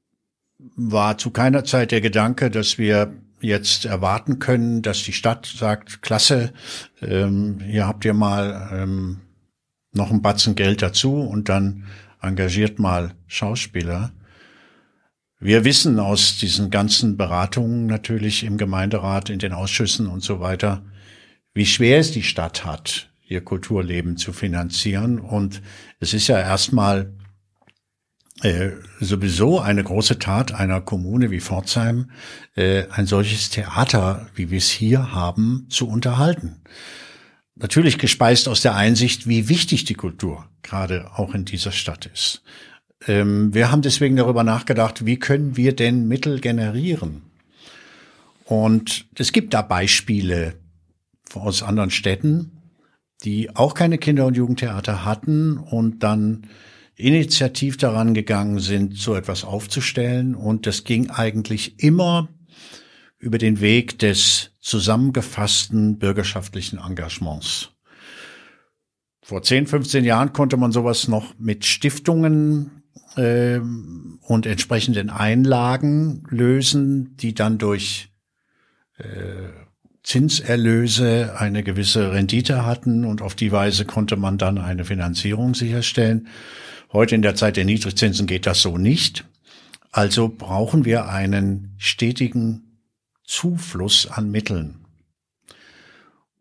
war 0.75 1.17
zu 1.17 1.31
keiner 1.31 1.63
Zeit 1.63 1.91
der 1.91 2.01
Gedanke, 2.01 2.51
dass 2.51 2.77
wir 2.77 3.13
jetzt 3.41 3.85
erwarten 3.85 4.39
können, 4.39 4.81
dass 4.81 5.03
die 5.03 5.13
Stadt 5.13 5.45
sagt, 5.45 6.01
klasse, 6.01 6.53
ähm, 7.01 7.59
hier 7.59 7.87
habt 7.87 8.05
ihr 8.05 8.13
mal 8.13 8.69
ähm, 8.73 9.21
noch 9.93 10.11
ein 10.11 10.21
Batzen 10.21 10.55
Geld 10.55 10.81
dazu 10.81 11.15
und 11.21 11.49
dann 11.49 11.85
engagiert 12.21 12.79
mal 12.79 13.13
Schauspieler. 13.27 14.11
Wir 15.39 15.65
wissen 15.65 15.99
aus 15.99 16.37
diesen 16.37 16.69
ganzen 16.69 17.17
Beratungen 17.17 17.87
natürlich 17.87 18.43
im 18.43 18.57
Gemeinderat, 18.57 19.29
in 19.29 19.39
den 19.39 19.53
Ausschüssen 19.53 20.07
und 20.07 20.21
so 20.21 20.39
weiter, 20.39 20.83
wie 21.53 21.65
schwer 21.65 21.99
es 21.99 22.11
die 22.11 22.23
Stadt 22.23 22.63
hat, 22.63 23.09
ihr 23.27 23.43
Kulturleben 23.43 24.17
zu 24.17 24.33
finanzieren. 24.33 25.19
Und 25.19 25.61
es 25.99 26.13
ist 26.13 26.27
ja 26.27 26.39
erstmal 26.39 27.11
äh, 28.41 28.71
sowieso 28.99 29.59
eine 29.59 29.83
große 29.83 30.19
Tat 30.19 30.53
einer 30.53 30.81
Kommune 30.81 31.31
wie 31.31 31.41
Pforzheim, 31.41 32.11
äh, 32.55 32.85
ein 32.89 33.05
solches 33.05 33.49
Theater, 33.49 34.27
wie 34.35 34.49
wir 34.49 34.57
es 34.57 34.69
hier 34.69 35.11
haben, 35.13 35.67
zu 35.69 35.87
unterhalten. 35.87 36.61
Natürlich 37.55 37.97
gespeist 37.97 38.47
aus 38.47 38.61
der 38.61 38.75
Einsicht, 38.75 39.27
wie 39.27 39.49
wichtig 39.49 39.85
die 39.85 39.93
Kultur 39.93 40.45
gerade 40.63 41.11
auch 41.15 41.35
in 41.35 41.45
dieser 41.45 41.71
Stadt 41.71 42.07
ist. 42.07 42.41
Ähm, 43.07 43.53
wir 43.53 43.71
haben 43.71 43.81
deswegen 43.81 44.15
darüber 44.15 44.43
nachgedacht, 44.43 45.05
wie 45.05 45.17
können 45.17 45.57
wir 45.57 45.75
denn 45.75 46.07
Mittel 46.07 46.39
generieren? 46.39 47.23
Und 48.45 49.05
es 49.17 49.31
gibt 49.31 49.53
da 49.53 49.61
Beispiele 49.61 50.55
aus 51.33 51.63
anderen 51.63 51.91
Städten, 51.91 52.51
die 53.23 53.55
auch 53.55 53.73
keine 53.73 53.97
Kinder- 53.97 54.25
und 54.25 54.35
Jugendtheater 54.35 55.05
hatten 55.05 55.57
und 55.57 56.03
dann 56.03 56.47
initiativ 57.01 57.77
daran 57.77 58.13
gegangen 58.13 58.59
sind, 58.59 58.97
so 58.97 59.15
etwas 59.15 59.43
aufzustellen. 59.43 60.35
Und 60.35 60.65
das 60.67 60.83
ging 60.83 61.09
eigentlich 61.09 61.79
immer 61.83 62.29
über 63.17 63.37
den 63.37 63.61
Weg 63.61 63.99
des 63.99 64.51
zusammengefassten 64.59 65.99
bürgerschaftlichen 65.99 66.79
Engagements. 66.79 67.69
Vor 69.21 69.43
10, 69.43 69.67
15 69.67 70.03
Jahren 70.03 70.33
konnte 70.33 70.57
man 70.57 70.71
sowas 70.71 71.07
noch 71.07 71.35
mit 71.37 71.65
Stiftungen 71.65 72.83
äh, 73.15 73.59
und 73.59 74.45
entsprechenden 74.45 75.09
Einlagen 75.09 76.23
lösen, 76.29 77.15
die 77.17 77.33
dann 77.33 77.57
durch 77.57 78.09
äh, 78.97 79.49
Zinserlöse 80.03 81.35
eine 81.37 81.63
gewisse 81.63 82.11
Rendite 82.11 82.65
hatten 82.65 83.05
und 83.05 83.21
auf 83.21 83.35
die 83.35 83.51
Weise 83.51 83.85
konnte 83.85 84.17
man 84.17 84.37
dann 84.39 84.57
eine 84.57 84.83
Finanzierung 84.83 85.53
sicherstellen. 85.53 86.27
Heute 86.93 87.15
in 87.15 87.21
der 87.21 87.35
Zeit 87.35 87.55
der 87.55 87.65
Niedrigzinsen 87.65 88.27
geht 88.27 88.45
das 88.45 88.61
so 88.61 88.77
nicht. 88.77 89.25
Also 89.91 90.29
brauchen 90.29 90.83
wir 90.83 91.07
einen 91.07 91.73
stetigen 91.77 92.79
Zufluss 93.23 94.07
an 94.07 94.29
Mitteln. 94.29 94.85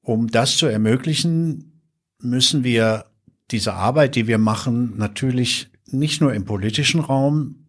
Um 0.00 0.28
das 0.28 0.56
zu 0.56 0.66
ermöglichen, 0.66 1.82
müssen 2.20 2.64
wir 2.64 3.06
diese 3.50 3.74
Arbeit, 3.74 4.16
die 4.16 4.26
wir 4.26 4.38
machen, 4.38 4.96
natürlich 4.96 5.68
nicht 5.86 6.20
nur 6.20 6.34
im 6.34 6.44
politischen 6.44 7.00
Raum, 7.00 7.66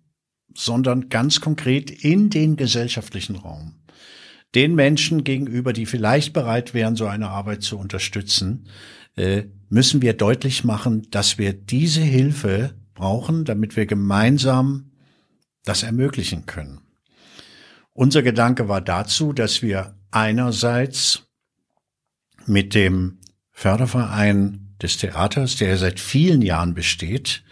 sondern 0.55 1.09
ganz 1.09 1.39
konkret 1.39 1.91
in 1.91 2.29
den 2.29 2.55
gesellschaftlichen 2.55 3.35
Raum. 3.35 3.75
Den 4.53 4.75
Menschen 4.75 5.23
gegenüber, 5.23 5.71
die 5.71 5.85
vielleicht 5.85 6.33
bereit 6.33 6.73
wären, 6.73 6.95
so 6.95 7.05
eine 7.05 7.29
Arbeit 7.29 7.63
zu 7.63 7.77
unterstützen, 7.77 8.67
äh, 9.15 9.43
müssen 9.69 10.01
wir 10.01 10.13
deutlich 10.13 10.63
machen, 10.63 11.07
dass 11.11 11.37
wir 11.37 11.53
diese 11.53 12.01
Hilfe 12.01 12.75
brauchen, 12.93 13.45
damit 13.45 13.75
wir 13.75 13.85
gemeinsam 13.85 14.91
das 15.63 15.83
ermöglichen 15.83 16.45
können. 16.45 16.81
Unser 17.93 18.21
Gedanke 18.21 18.67
war 18.67 18.81
dazu, 18.81 19.33
dass 19.33 19.61
wir 19.61 19.95
einerseits 20.11 21.23
mit 22.45 22.73
dem 22.73 23.19
Förderverein 23.51 24.75
des 24.81 24.97
Theaters, 24.97 25.57
der 25.57 25.77
seit 25.77 25.99
vielen 25.99 26.41
Jahren 26.41 26.73
besteht, 26.73 27.43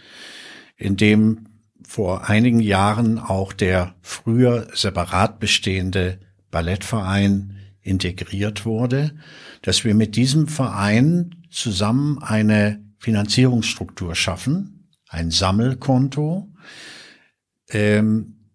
in 0.76 0.96
dem 0.96 1.46
vor 1.86 2.28
einigen 2.28 2.60
Jahren 2.60 3.18
auch 3.18 3.52
der 3.52 3.94
früher 4.02 4.68
separat 4.74 5.40
bestehende 5.40 6.20
Ballettverein 6.50 7.56
integriert 7.82 8.64
wurde, 8.64 9.12
dass 9.62 9.84
wir 9.84 9.94
mit 9.94 10.16
diesem 10.16 10.48
Verein 10.48 11.39
zusammen 11.50 12.22
eine 12.22 12.84
Finanzierungsstruktur 12.98 14.14
schaffen, 14.14 14.88
ein 15.08 15.30
Sammelkonto, 15.30 16.52
ähm, 17.70 18.50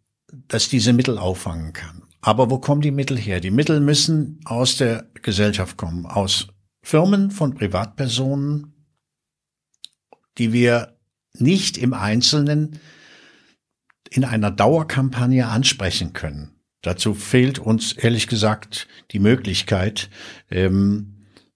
das 0.47 0.69
diese 0.69 0.93
Mittel 0.93 1.17
auffangen 1.17 1.73
kann. 1.73 2.03
Aber 2.21 2.49
wo 2.49 2.57
kommen 2.59 2.81
die 2.81 2.91
Mittel 2.91 3.17
her? 3.17 3.39
Die 3.39 3.51
Mittel 3.51 3.79
müssen 3.79 4.39
aus 4.45 4.77
der 4.77 5.09
Gesellschaft 5.21 5.77
kommen, 5.77 6.05
aus 6.05 6.47
Firmen 6.81 7.31
von 7.31 7.53
Privatpersonen, 7.53 8.73
die 10.37 10.53
wir 10.53 10.97
nicht 11.33 11.77
im 11.77 11.93
Einzelnen 11.93 12.79
in 14.09 14.23
einer 14.23 14.51
Dauerkampagne 14.51 15.47
ansprechen 15.47 16.13
können. 16.13 16.51
Dazu 16.81 17.13
fehlt 17.13 17.59
uns 17.59 17.93
ehrlich 17.93 18.27
gesagt 18.27 18.87
die 19.11 19.19
Möglichkeit, 19.19 20.09
ähm, 20.49 21.14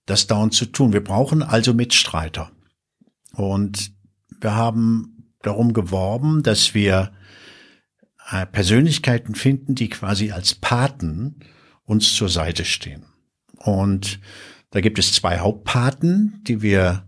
das 0.10 0.28
dauernd 0.28 0.54
zu 0.54 0.66
tun. 0.66 0.94
Wir 0.94 1.04
brauchen 1.04 1.44
also 1.44 1.74
Mitstreiter. 1.74 2.52
Und 3.34 3.92
wir 4.42 4.56
haben 4.56 5.34
darum 5.42 5.74
geworben, 5.74 6.44
dass 6.44 6.74
wir 6.74 7.12
äh, 8.32 8.46
Persönlichkeiten 8.46 9.36
finden, 9.36 9.76
die 9.76 9.90
quasi 9.90 10.32
als 10.32 10.56
Paten 10.56 11.40
uns 11.86 12.16
zur 12.16 12.30
Seite 12.30 12.66
stehen. 12.66 13.06
Und 13.58 14.20
da 14.72 14.82
gibt 14.82 15.00
es 15.00 15.14
zwei 15.14 15.40
Hauptpaten, 15.40 16.42
die 16.48 16.62
wir 16.62 17.06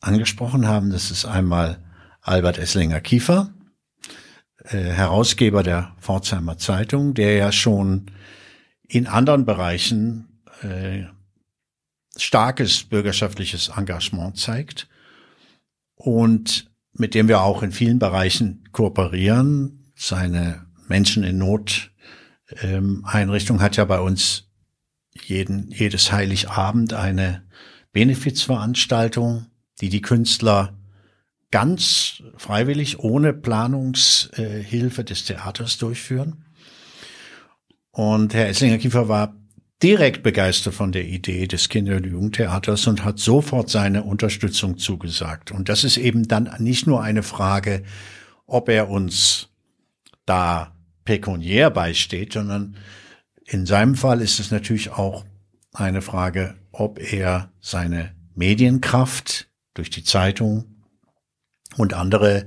angesprochen 0.00 0.66
haben. 0.66 0.90
Das 0.90 1.10
ist 1.10 1.24
einmal 1.24 1.82
Albert 2.22 2.58
Esslinger 2.58 3.00
Kiefer, 3.00 3.52
äh, 4.64 4.78
Herausgeber 4.78 5.62
der 5.62 5.94
Pforzheimer 6.00 6.58
Zeitung, 6.58 7.14
der 7.14 7.34
ja 7.34 7.52
schon 7.52 8.06
in 8.88 9.06
anderen 9.06 9.44
Bereichen 9.44 10.42
äh, 10.62 11.04
starkes 12.16 12.84
bürgerschaftliches 12.84 13.70
Engagement 13.76 14.36
zeigt 14.36 14.88
und 15.94 16.70
mit 16.92 17.14
dem 17.14 17.28
wir 17.28 17.42
auch 17.42 17.62
in 17.62 17.72
vielen 17.72 17.98
Bereichen 17.98 18.68
kooperieren. 18.72 19.92
Seine 19.94 20.66
Menschen 20.88 21.22
in 21.22 21.38
Not 21.38 21.92
ähm, 22.62 23.04
Einrichtung 23.06 23.60
hat 23.60 23.76
ja 23.76 23.84
bei 23.84 24.00
uns 24.00 24.48
jeden, 25.22 25.70
jedes 25.70 26.10
Heiligabend 26.12 26.94
eine 26.94 27.44
Benefizveranstaltung, 27.92 29.46
die 29.80 29.88
die 29.88 30.02
Künstler 30.02 30.76
ganz 31.50 32.22
freiwillig 32.36 33.00
ohne 33.00 33.32
Planungshilfe 33.32 35.04
des 35.04 35.24
Theaters 35.24 35.78
durchführen. 35.78 36.44
Und 37.90 38.34
Herr 38.34 38.48
Esslinger-Kiefer 38.48 39.08
war 39.08 39.39
direkt 39.82 40.22
begeistert 40.22 40.74
von 40.74 40.92
der 40.92 41.06
Idee 41.06 41.46
des 41.46 41.68
Kinder- 41.68 41.96
und 41.96 42.06
Jugendtheaters 42.06 42.86
und 42.86 43.04
hat 43.04 43.18
sofort 43.18 43.70
seine 43.70 44.02
Unterstützung 44.02 44.78
zugesagt. 44.78 45.50
Und 45.50 45.68
das 45.68 45.84
ist 45.84 45.96
eben 45.96 46.28
dann 46.28 46.50
nicht 46.58 46.86
nur 46.86 47.02
eine 47.02 47.22
Frage, 47.22 47.82
ob 48.46 48.68
er 48.68 48.90
uns 48.90 49.48
da 50.26 50.76
pekuniär 51.04 51.70
beisteht, 51.70 52.34
sondern 52.34 52.76
in 53.44 53.66
seinem 53.66 53.94
Fall 53.94 54.20
ist 54.20 54.38
es 54.38 54.50
natürlich 54.50 54.90
auch 54.90 55.24
eine 55.72 56.02
Frage, 56.02 56.56
ob 56.72 56.98
er 56.98 57.50
seine 57.60 58.14
Medienkraft 58.34 59.48
durch 59.74 59.90
die 59.90 60.04
Zeitung 60.04 60.82
und 61.76 61.94
andere 61.94 62.46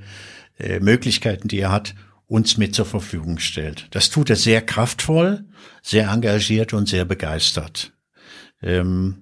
äh, 0.57 0.79
Möglichkeiten, 0.79 1.47
die 1.47 1.59
er 1.59 1.71
hat, 1.71 1.95
uns 2.33 2.57
mit 2.57 2.73
zur 2.73 2.87
Verfügung 2.87 3.37
stellt. 3.37 3.87
Das 3.91 4.09
tut 4.09 4.31
er 4.31 4.35
sehr 4.35 4.63
kraftvoll, 4.63 5.45
sehr 5.83 6.09
engagiert 6.09 6.73
und 6.73 6.89
sehr 6.89 7.05
begeistert. 7.05 7.93
Ähm, 8.63 9.19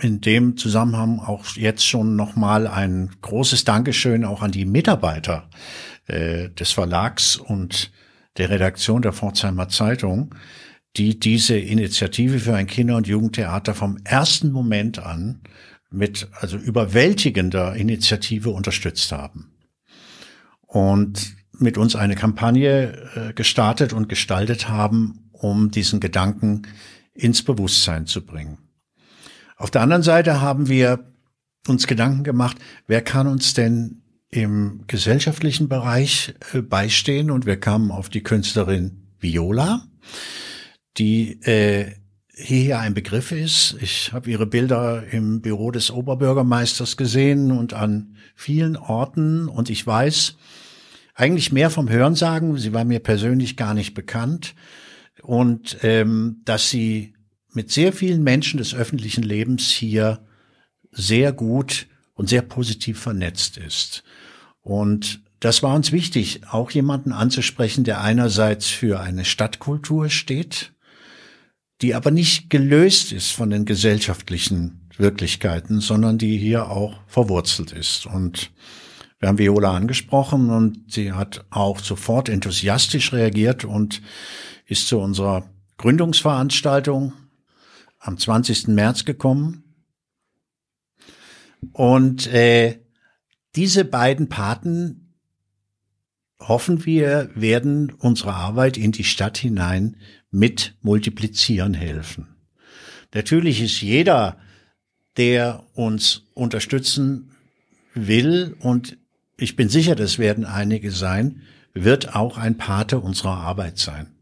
in 0.00 0.20
dem 0.20 0.56
Zusammenhang 0.56 1.18
auch 1.18 1.44
jetzt 1.56 1.84
schon 1.84 2.14
nochmal 2.14 2.68
ein 2.68 3.10
großes 3.20 3.64
Dankeschön 3.64 4.24
auch 4.24 4.42
an 4.42 4.52
die 4.52 4.64
Mitarbeiter 4.64 5.50
äh, 6.06 6.50
des 6.50 6.70
Verlags 6.70 7.34
und 7.34 7.90
der 8.36 8.48
Redaktion 8.48 9.02
der 9.02 9.12
Pforzheimer 9.12 9.68
Zeitung, 9.68 10.32
die 10.96 11.18
diese 11.18 11.58
Initiative 11.58 12.38
für 12.38 12.54
ein 12.54 12.68
Kinder- 12.68 12.96
und 12.96 13.08
Jugendtheater 13.08 13.74
vom 13.74 13.98
ersten 14.04 14.52
Moment 14.52 15.00
an 15.00 15.40
mit 15.90 16.28
also 16.32 16.58
überwältigender 16.58 17.74
Initiative 17.74 18.50
unterstützt 18.50 19.10
haben. 19.10 19.50
Und 20.60 21.35
mit 21.58 21.78
uns 21.78 21.96
eine 21.96 22.14
Kampagne 22.14 22.92
äh, 23.14 23.32
gestartet 23.32 23.92
und 23.92 24.08
gestaltet 24.08 24.68
haben, 24.68 25.30
um 25.32 25.70
diesen 25.70 26.00
Gedanken 26.00 26.62
ins 27.14 27.42
Bewusstsein 27.42 28.06
zu 28.06 28.24
bringen. 28.24 28.58
Auf 29.56 29.70
der 29.70 29.82
anderen 29.82 30.02
Seite 30.02 30.40
haben 30.40 30.68
wir 30.68 31.12
uns 31.66 31.86
Gedanken 31.86 32.24
gemacht, 32.24 32.58
wer 32.86 33.02
kann 33.02 33.26
uns 33.26 33.54
denn 33.54 34.02
im 34.28 34.84
gesellschaftlichen 34.86 35.68
Bereich 35.68 36.34
äh, 36.52 36.60
beistehen 36.60 37.30
und 37.30 37.46
wir 37.46 37.58
kamen 37.58 37.90
auf 37.90 38.08
die 38.08 38.22
Künstlerin 38.22 39.02
Viola, 39.18 39.86
die 40.98 41.40
äh, 41.42 41.92
hier 42.34 42.80
ein 42.80 42.92
Begriff 42.92 43.32
ist. 43.32 43.76
Ich 43.80 44.12
habe 44.12 44.30
ihre 44.30 44.46
Bilder 44.46 45.04
im 45.10 45.40
Büro 45.40 45.70
des 45.70 45.90
Oberbürgermeisters 45.90 46.98
gesehen 46.98 47.50
und 47.50 47.72
an 47.72 48.16
vielen 48.34 48.76
Orten 48.76 49.48
und 49.48 49.70
ich 49.70 49.86
weiß 49.86 50.36
eigentlich 51.16 51.50
mehr 51.50 51.70
vom 51.70 51.88
Hörensagen. 51.88 52.58
Sie 52.58 52.72
war 52.72 52.84
mir 52.84 53.00
persönlich 53.00 53.56
gar 53.56 53.74
nicht 53.74 53.94
bekannt 53.94 54.54
und 55.22 55.78
ähm, 55.82 56.42
dass 56.44 56.70
sie 56.70 57.14
mit 57.52 57.72
sehr 57.72 57.92
vielen 57.92 58.22
Menschen 58.22 58.58
des 58.58 58.74
öffentlichen 58.74 59.22
Lebens 59.22 59.70
hier 59.70 60.24
sehr 60.92 61.32
gut 61.32 61.86
und 62.12 62.28
sehr 62.28 62.42
positiv 62.42 63.00
vernetzt 63.00 63.56
ist. 63.56 64.04
Und 64.60 65.22
das 65.40 65.62
war 65.62 65.74
uns 65.74 65.90
wichtig, 65.90 66.42
auch 66.50 66.70
jemanden 66.70 67.12
anzusprechen, 67.12 67.84
der 67.84 68.02
einerseits 68.02 68.68
für 68.68 69.00
eine 69.00 69.24
Stadtkultur 69.24 70.10
steht, 70.10 70.72
die 71.82 71.94
aber 71.94 72.10
nicht 72.10 72.50
gelöst 72.50 73.12
ist 73.12 73.30
von 73.30 73.48
den 73.50 73.64
gesellschaftlichen 73.64 74.88
Wirklichkeiten, 74.98 75.80
sondern 75.80 76.18
die 76.18 76.36
hier 76.36 76.68
auch 76.70 77.00
verwurzelt 77.06 77.72
ist. 77.72 78.06
Und 78.06 78.50
wir 79.18 79.28
haben 79.28 79.38
Viola 79.38 79.74
angesprochen 79.74 80.50
und 80.50 80.92
sie 80.92 81.12
hat 81.12 81.44
auch 81.50 81.78
sofort 81.78 82.28
enthusiastisch 82.28 83.12
reagiert 83.12 83.64
und 83.64 84.02
ist 84.66 84.88
zu 84.88 84.98
unserer 84.98 85.48
Gründungsveranstaltung 85.78 87.12
am 87.98 88.18
20. 88.18 88.68
März 88.68 89.04
gekommen. 89.04 89.64
Und 91.72 92.26
äh, 92.26 92.78
diese 93.54 93.84
beiden 93.84 94.28
Paten 94.28 95.14
hoffen 96.38 96.84
wir, 96.84 97.30
werden 97.34 97.92
unsere 97.92 98.34
Arbeit 98.34 98.76
in 98.76 98.92
die 98.92 99.04
Stadt 99.04 99.38
hinein 99.38 99.96
mit 100.30 100.76
multiplizieren 100.82 101.72
helfen. 101.72 102.36
Natürlich 103.14 103.62
ist 103.62 103.80
jeder, 103.80 104.38
der 105.16 105.64
uns 105.72 106.24
unterstützen 106.34 107.30
will, 107.94 108.54
und 108.60 108.98
ich 109.36 109.56
bin 109.56 109.68
sicher, 109.68 109.94
das 109.94 110.18
werden 110.18 110.44
einige 110.44 110.90
sein, 110.90 111.42
wird 111.74 112.14
auch 112.14 112.38
ein 112.38 112.56
Pate 112.56 112.98
unserer 112.98 113.36
Arbeit 113.36 113.78
sein. 113.78 114.14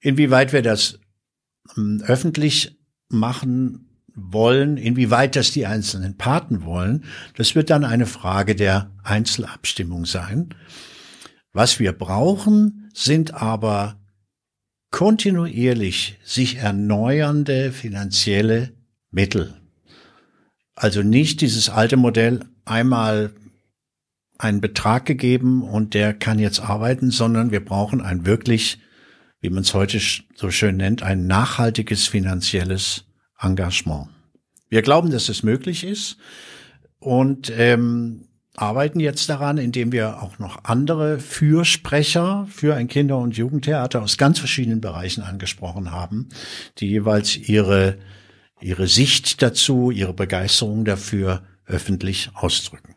Inwieweit 0.00 0.52
wir 0.52 0.62
das 0.62 0.98
ähm, 1.76 2.02
öffentlich 2.06 2.78
machen 3.08 3.88
wollen, 4.14 4.76
inwieweit 4.76 5.36
das 5.36 5.50
die 5.50 5.66
einzelnen 5.66 6.16
Paten 6.16 6.64
wollen, 6.64 7.04
das 7.36 7.54
wird 7.54 7.70
dann 7.70 7.84
eine 7.84 8.06
Frage 8.06 8.54
der 8.54 8.90
Einzelabstimmung 9.02 10.04
sein. 10.04 10.54
Was 11.52 11.78
wir 11.78 11.92
brauchen, 11.92 12.90
sind 12.92 13.34
aber 13.34 14.00
kontinuierlich 14.90 16.18
sich 16.24 16.56
erneuernde 16.56 17.72
finanzielle 17.72 18.72
Mittel. 19.10 19.54
Also 20.76 21.02
nicht 21.02 21.40
dieses 21.40 21.68
alte 21.68 21.96
Modell 21.96 22.40
einmal 22.64 23.32
einen 24.38 24.60
Betrag 24.60 25.06
gegeben 25.06 25.62
und 25.62 25.94
der 25.94 26.14
kann 26.14 26.38
jetzt 26.38 26.60
arbeiten, 26.60 27.10
sondern 27.10 27.50
wir 27.50 27.64
brauchen 27.64 28.00
ein 28.00 28.26
wirklich, 28.26 28.78
wie 29.40 29.50
man 29.50 29.62
es 29.62 29.74
heute 29.74 30.00
so 30.34 30.50
schön 30.50 30.76
nennt, 30.76 31.02
ein 31.02 31.26
nachhaltiges 31.26 32.06
finanzielles 32.08 33.04
Engagement. 33.40 34.08
Wir 34.68 34.82
glauben, 34.82 35.10
dass 35.10 35.28
es 35.28 35.42
möglich 35.42 35.84
ist 35.84 36.16
und 36.98 37.52
ähm, 37.56 38.28
arbeiten 38.56 39.00
jetzt 39.00 39.28
daran, 39.28 39.58
indem 39.58 39.92
wir 39.92 40.22
auch 40.22 40.38
noch 40.38 40.64
andere 40.64 41.18
Fürsprecher 41.18 42.46
für 42.50 42.74
ein 42.74 42.88
Kinder- 42.88 43.18
und 43.18 43.36
Jugendtheater 43.36 44.02
aus 44.02 44.16
ganz 44.16 44.38
verschiedenen 44.38 44.80
Bereichen 44.80 45.22
angesprochen 45.22 45.90
haben, 45.90 46.28
die 46.78 46.88
jeweils 46.88 47.36
ihre, 47.36 47.98
ihre 48.60 48.86
Sicht 48.86 49.42
dazu, 49.42 49.90
ihre 49.90 50.14
Begeisterung 50.14 50.84
dafür 50.84 51.42
öffentlich 51.66 52.30
ausdrücken. 52.34 52.93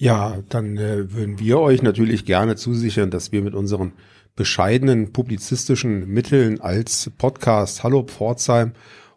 Ja, 0.00 0.44
dann 0.48 0.76
äh, 0.76 1.12
würden 1.12 1.40
wir 1.40 1.58
euch 1.58 1.82
natürlich 1.82 2.24
gerne 2.24 2.54
zusichern, 2.54 3.10
dass 3.10 3.32
wir 3.32 3.42
mit 3.42 3.54
unseren 3.54 3.94
bescheidenen 4.36 5.12
publizistischen 5.12 6.06
Mitteln 6.06 6.60
als 6.60 7.10
Podcast 7.18 7.82
Hallo 7.82 8.04
Pforzheim 8.04 8.74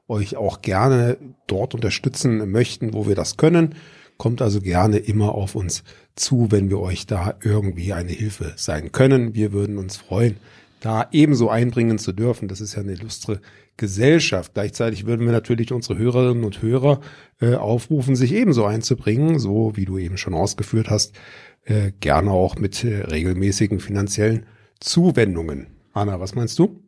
euch 0.08 0.38
auch 0.38 0.64
gerne 0.64 1.18
dort 1.46 1.76
unterstützen 1.76 2.50
möchten, 2.50 2.96
wo 2.96 3.08
wir 3.08 3.14
das 3.14 3.38
können. 3.38 3.76
Kommt 4.18 4.42
also 4.42 4.60
gerne 4.60 4.98
immer 4.98 5.36
auf 5.36 5.54
uns 5.54 5.84
zu, 6.16 6.48
wenn 6.50 6.72
wir 6.72 6.80
euch 6.80 7.06
da 7.06 7.36
irgendwie 7.44 7.94
eine 7.94 8.12
Hilfe 8.12 8.54
sein 8.56 8.92
können. 8.92 9.36
Wir 9.36 9.54
würden 9.54 9.78
uns 9.78 9.98
freuen, 9.98 10.38
da 10.82 11.08
ebenso 11.12 11.50
einbringen 11.50 11.98
zu 11.98 12.12
dürfen. 12.12 12.48
Das 12.48 12.60
ist 12.60 12.76
ja 12.76 12.82
eine 12.82 12.92
illustre 12.92 13.40
Gesellschaft. 13.78 14.54
Gleichzeitig 14.54 15.06
würden 15.06 15.26
wir 15.26 15.32
natürlich 15.32 15.72
unsere 15.72 15.98
Hörerinnen 15.98 16.44
und 16.44 16.62
Hörer 16.62 17.00
äh, 17.40 17.56
aufrufen, 17.56 18.16
sich 18.16 18.34
ebenso 18.34 18.66
einzubringen, 18.66 19.40
so 19.40 19.78
wie 19.78 19.86
du 19.86 19.98
eben 19.98 20.18
schon 20.18 20.34
ausgeführt 20.34 20.90
hast, 20.90 21.16
äh, 21.64 21.92
gerne 22.00 22.32
auch 22.32 22.56
mit 22.56 22.84
äh, 22.84 23.02
regelmäßigen 23.04 23.80
finanziellen 23.80 24.46
Zuwendungen. 24.80 25.68
Anna, 25.94 26.20
was 26.20 26.36
meinst 26.36 26.58
du? 26.60 26.82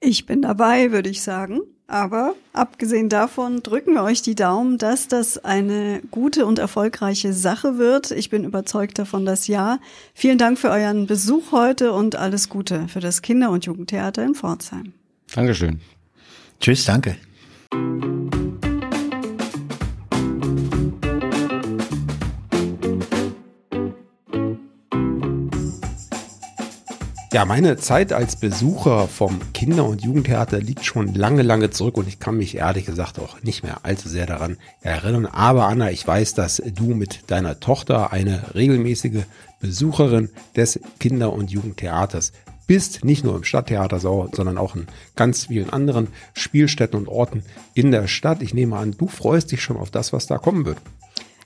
Ich 0.00 0.26
bin 0.26 0.42
dabei, 0.42 0.90
würde 0.90 1.10
ich 1.10 1.22
sagen. 1.22 1.60
Aber 1.90 2.34
abgesehen 2.52 3.08
davon 3.08 3.62
drücken 3.62 3.94
wir 3.94 4.02
euch 4.02 4.20
die 4.20 4.34
Daumen, 4.34 4.76
dass 4.76 5.08
das 5.08 5.42
eine 5.42 6.02
gute 6.10 6.44
und 6.44 6.58
erfolgreiche 6.58 7.32
Sache 7.32 7.78
wird. 7.78 8.10
Ich 8.10 8.28
bin 8.28 8.44
überzeugt 8.44 8.98
davon, 8.98 9.24
dass 9.24 9.46
ja. 9.46 9.78
Vielen 10.12 10.36
Dank 10.36 10.58
für 10.58 10.68
euren 10.68 11.06
Besuch 11.06 11.50
heute 11.50 11.92
und 11.92 12.14
alles 12.14 12.50
Gute 12.50 12.88
für 12.88 13.00
das 13.00 13.22
Kinder- 13.22 13.50
und 13.50 13.64
Jugendtheater 13.64 14.22
in 14.22 14.34
Pforzheim. 14.34 14.92
Dankeschön. 15.34 15.80
Tschüss, 16.60 16.84
danke. 16.84 17.16
Ja, 27.38 27.44
meine 27.44 27.76
Zeit 27.76 28.12
als 28.12 28.34
Besucher 28.34 29.06
vom 29.06 29.38
Kinder- 29.52 29.84
und 29.84 30.02
Jugendtheater 30.02 30.58
liegt 30.58 30.84
schon 30.84 31.14
lange, 31.14 31.42
lange 31.42 31.70
zurück 31.70 31.96
und 31.96 32.08
ich 32.08 32.18
kann 32.18 32.36
mich 32.36 32.56
ehrlich 32.56 32.84
gesagt 32.84 33.20
auch 33.20 33.40
nicht 33.44 33.62
mehr 33.62 33.84
allzu 33.84 34.08
sehr 34.08 34.26
daran 34.26 34.56
erinnern. 34.80 35.24
Aber 35.26 35.68
Anna, 35.68 35.92
ich 35.92 36.04
weiß, 36.04 36.34
dass 36.34 36.60
du 36.74 36.96
mit 36.96 37.30
deiner 37.30 37.60
Tochter 37.60 38.12
eine 38.12 38.56
regelmäßige 38.56 39.22
Besucherin 39.60 40.30
des 40.56 40.80
Kinder- 40.98 41.32
und 41.32 41.52
Jugendtheaters 41.52 42.32
bist, 42.66 43.04
nicht 43.04 43.22
nur 43.22 43.36
im 43.36 43.44
Stadttheater, 43.44 44.00
sondern 44.00 44.58
auch 44.58 44.74
in 44.74 44.88
ganz 45.14 45.46
vielen 45.46 45.70
anderen 45.70 46.08
Spielstätten 46.34 46.98
und 46.98 47.06
Orten 47.06 47.44
in 47.72 47.92
der 47.92 48.08
Stadt. 48.08 48.42
Ich 48.42 48.52
nehme 48.52 48.76
an, 48.76 48.96
du 48.98 49.06
freust 49.06 49.52
dich 49.52 49.62
schon 49.62 49.76
auf 49.76 49.92
das, 49.92 50.12
was 50.12 50.26
da 50.26 50.38
kommen 50.38 50.66
wird. 50.66 50.78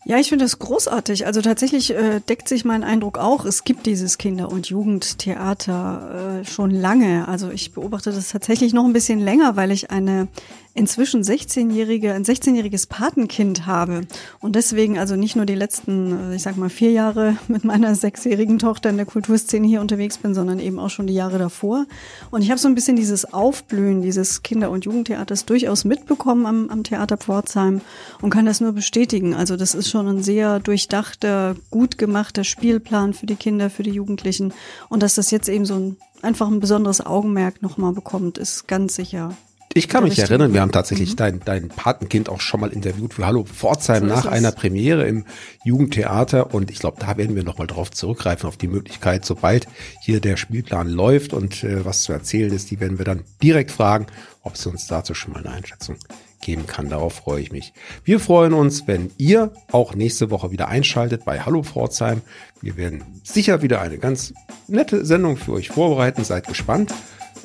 Ja, 0.05 0.19
ich 0.19 0.29
finde 0.31 0.45
das 0.45 0.59
großartig. 0.59 1.27
Also 1.27 1.43
tatsächlich 1.43 1.95
äh, 1.95 2.21
deckt 2.21 2.49
sich 2.49 2.65
mein 2.65 2.83
Eindruck 2.83 3.19
auch. 3.19 3.45
Es 3.45 3.63
gibt 3.63 3.87
dieses 3.87 4.19
Kinder- 4.19 4.51
und 4.51 4.69
Jugendtheater 4.69 6.41
äh, 6.41 6.45
schon 6.45 6.73
lange. 6.73 7.29
Also 7.29 7.51
ich 7.51 7.73
beobachte 7.73 8.11
das 8.11 8.31
tatsächlich 8.31 8.73
noch 8.73 8.85
ein 8.85 8.93
bisschen 8.93 9.21
länger, 9.21 9.55
weil 9.55 9.71
ich 9.71 9.93
eine 9.93 10.27
inzwischen 10.75 11.23
16-jährige, 11.23 12.13
ein 12.13 12.25
16-jähriges 12.25 12.89
Patenkind 12.89 13.67
habe 13.67 14.03
und 14.41 14.57
deswegen 14.57 14.99
also 14.99 15.17
nicht 15.17 15.37
nur 15.37 15.47
die 15.47 15.55
letzten, 15.55 16.33
äh, 16.33 16.37
ich 16.37 16.43
sag 16.43 16.57
mal, 16.57 16.71
vier 16.71 16.91
Jahre 16.91 17.37
mit 17.49 17.65
meiner 17.65 17.95
sechsjährigen 17.95 18.59
Tochter 18.59 18.91
in 18.91 18.97
der 18.97 19.07
Kulturszene 19.07 19.67
hier 19.67 19.81
unterwegs 19.81 20.19
bin, 20.19 20.35
sondern 20.35 20.59
eben 20.59 20.79
auch 20.79 20.91
schon 20.91 21.07
die 21.07 21.15
Jahre 21.15 21.39
davor. 21.39 21.87
Und 22.31 22.43
ich 22.43 22.51
habe 22.51 22.59
so 22.59 22.69
ein 22.69 22.75
bisschen 22.75 22.97
dieses 22.97 23.33
Aufblühen 23.33 24.03
dieses 24.03 24.43
Kinder- 24.43 24.71
und 24.71 24.85
Jugendtheaters 24.85 25.45
durchaus 25.45 25.85
mitbekommen 25.85 26.47
am, 26.47 26.71
am 26.71 26.85
Theater 26.85 27.17
Pforzheim 27.17 27.81
und 28.21 28.31
kann 28.31 28.47
das 28.47 28.61
nur 28.61 28.73
bestätigen. 28.73 29.35
Also 29.35 29.57
das 29.57 29.75
ist 29.75 29.91
schon 29.91 30.09
ein 30.09 30.23
sehr 30.23 30.61
durchdachter, 30.61 31.55
gut 31.71 31.99
gemachter 31.99 32.45
Spielplan 32.45 33.15
für 33.15 33.27
die 33.27 33.37
Kinder, 33.37 33.71
für 33.71 33.83
die 33.83 33.91
Jugendlichen. 33.91 34.53
Und 34.89 35.03
dass 35.03 35.15
das 35.15 35.31
jetzt 35.31 35.49
eben 35.49 35.67
so 35.67 35.75
ein 35.75 35.97
einfach 36.23 36.49
ein 36.49 36.61
besonderes 36.61 37.05
Augenmerk 37.05 37.63
nochmal 37.63 37.93
bekommt, 37.93 38.39
ist 38.39 38.69
ganz 38.69 38.95
sicher 38.95 39.37
ich 39.75 39.89
kann 39.89 40.05
mich 40.05 40.19
erinnern, 40.19 40.53
wir 40.53 40.61
haben 40.61 40.73
tatsächlich 40.73 41.13
mhm. 41.13 41.17
dein, 41.17 41.41
dein 41.45 41.69
Patenkind 41.69 42.29
auch 42.29 42.41
schon 42.41 42.61
mal 42.61 42.71
interviewt 42.73 43.15
für 43.15 43.27
Hallo 43.27 43.45
Pforzheim 43.45 44.09
so 44.09 44.15
nach 44.15 44.27
einer 44.27 44.53
Premiere 44.53 45.07
im 45.07 45.25
Jugendtheater 45.65 46.55
und 46.55 46.71
ich 46.71 46.79
glaube, 46.79 46.99
da 47.01 47.17
werden 47.17 47.37
wir 47.37 47.45
nochmal 47.45 47.67
drauf 47.67 47.91
zurückgreifen, 47.91 48.49
auf 48.49 48.57
die 48.57 48.69
Möglichkeit, 48.69 49.25
sobald 49.25 49.67
hier 50.03 50.21
der 50.21 50.37
Spielplan 50.37 50.89
läuft 50.89 51.33
und 51.33 51.65
äh, 51.65 51.85
was 51.85 52.03
zu 52.03 52.13
erzählen 52.13 52.53
ist, 52.53 52.71
die 52.71 52.81
werden 52.81 52.99
wir 52.99 53.05
dann 53.05 53.25
direkt 53.43 53.71
fragen, 53.71 54.07
ob 54.43 54.57
sie 54.57 54.69
uns 54.69 54.87
dazu 54.87 55.15
schon 55.15 55.33
mal 55.33 55.41
eine 55.41 55.55
Einschätzung 55.55 55.97
geben 56.41 56.67
kann. 56.67 56.89
Darauf 56.89 57.15
freue 57.15 57.41
ich 57.41 57.53
mich. 57.53 57.73
Wir 58.05 58.19
freuen 58.19 58.53
uns, 58.53 58.87
wenn 58.87 59.11
ihr 59.17 59.53
auch 59.71 59.95
nächste 59.95 60.31
Woche 60.31 60.51
wieder 60.51 60.69
einschaltet 60.69 61.25
bei 61.25 61.41
Hallo 61.41 61.63
Pforzheim. 61.63 62.21
Wir 62.61 62.77
werden 62.77 63.05
sicher 63.23 63.63
wieder 63.63 63.81
eine 63.81 63.99
ganz 63.99 64.35
nette 64.67 65.07
Sendung 65.07 65.37
für 65.37 65.53
euch 65.53 65.69
vorbereiten. 65.69 66.25
Seid 66.25 66.49
gespannt. 66.49 66.93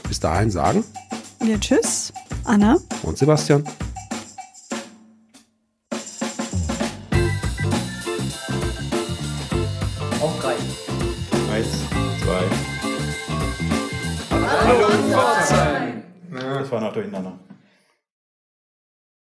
Bis 0.08 0.20
dahin 0.20 0.50
sagen 0.50 0.84
wir 1.40 1.60
tschüss, 1.60 2.12
Anna 2.44 2.78
und 3.04 3.18
Sebastian. 3.18 3.64
Auf 10.22 10.40
drei. 10.42 10.56
Eins, 11.54 11.68
zwei. 12.24 12.44
Hallo, 14.32 14.88
Hallo 14.88 14.88
Pforzheim. 15.12 16.04
Das 16.32 16.72
war 16.72 16.82
noch 16.82 16.94
durcheinander. 16.94 17.38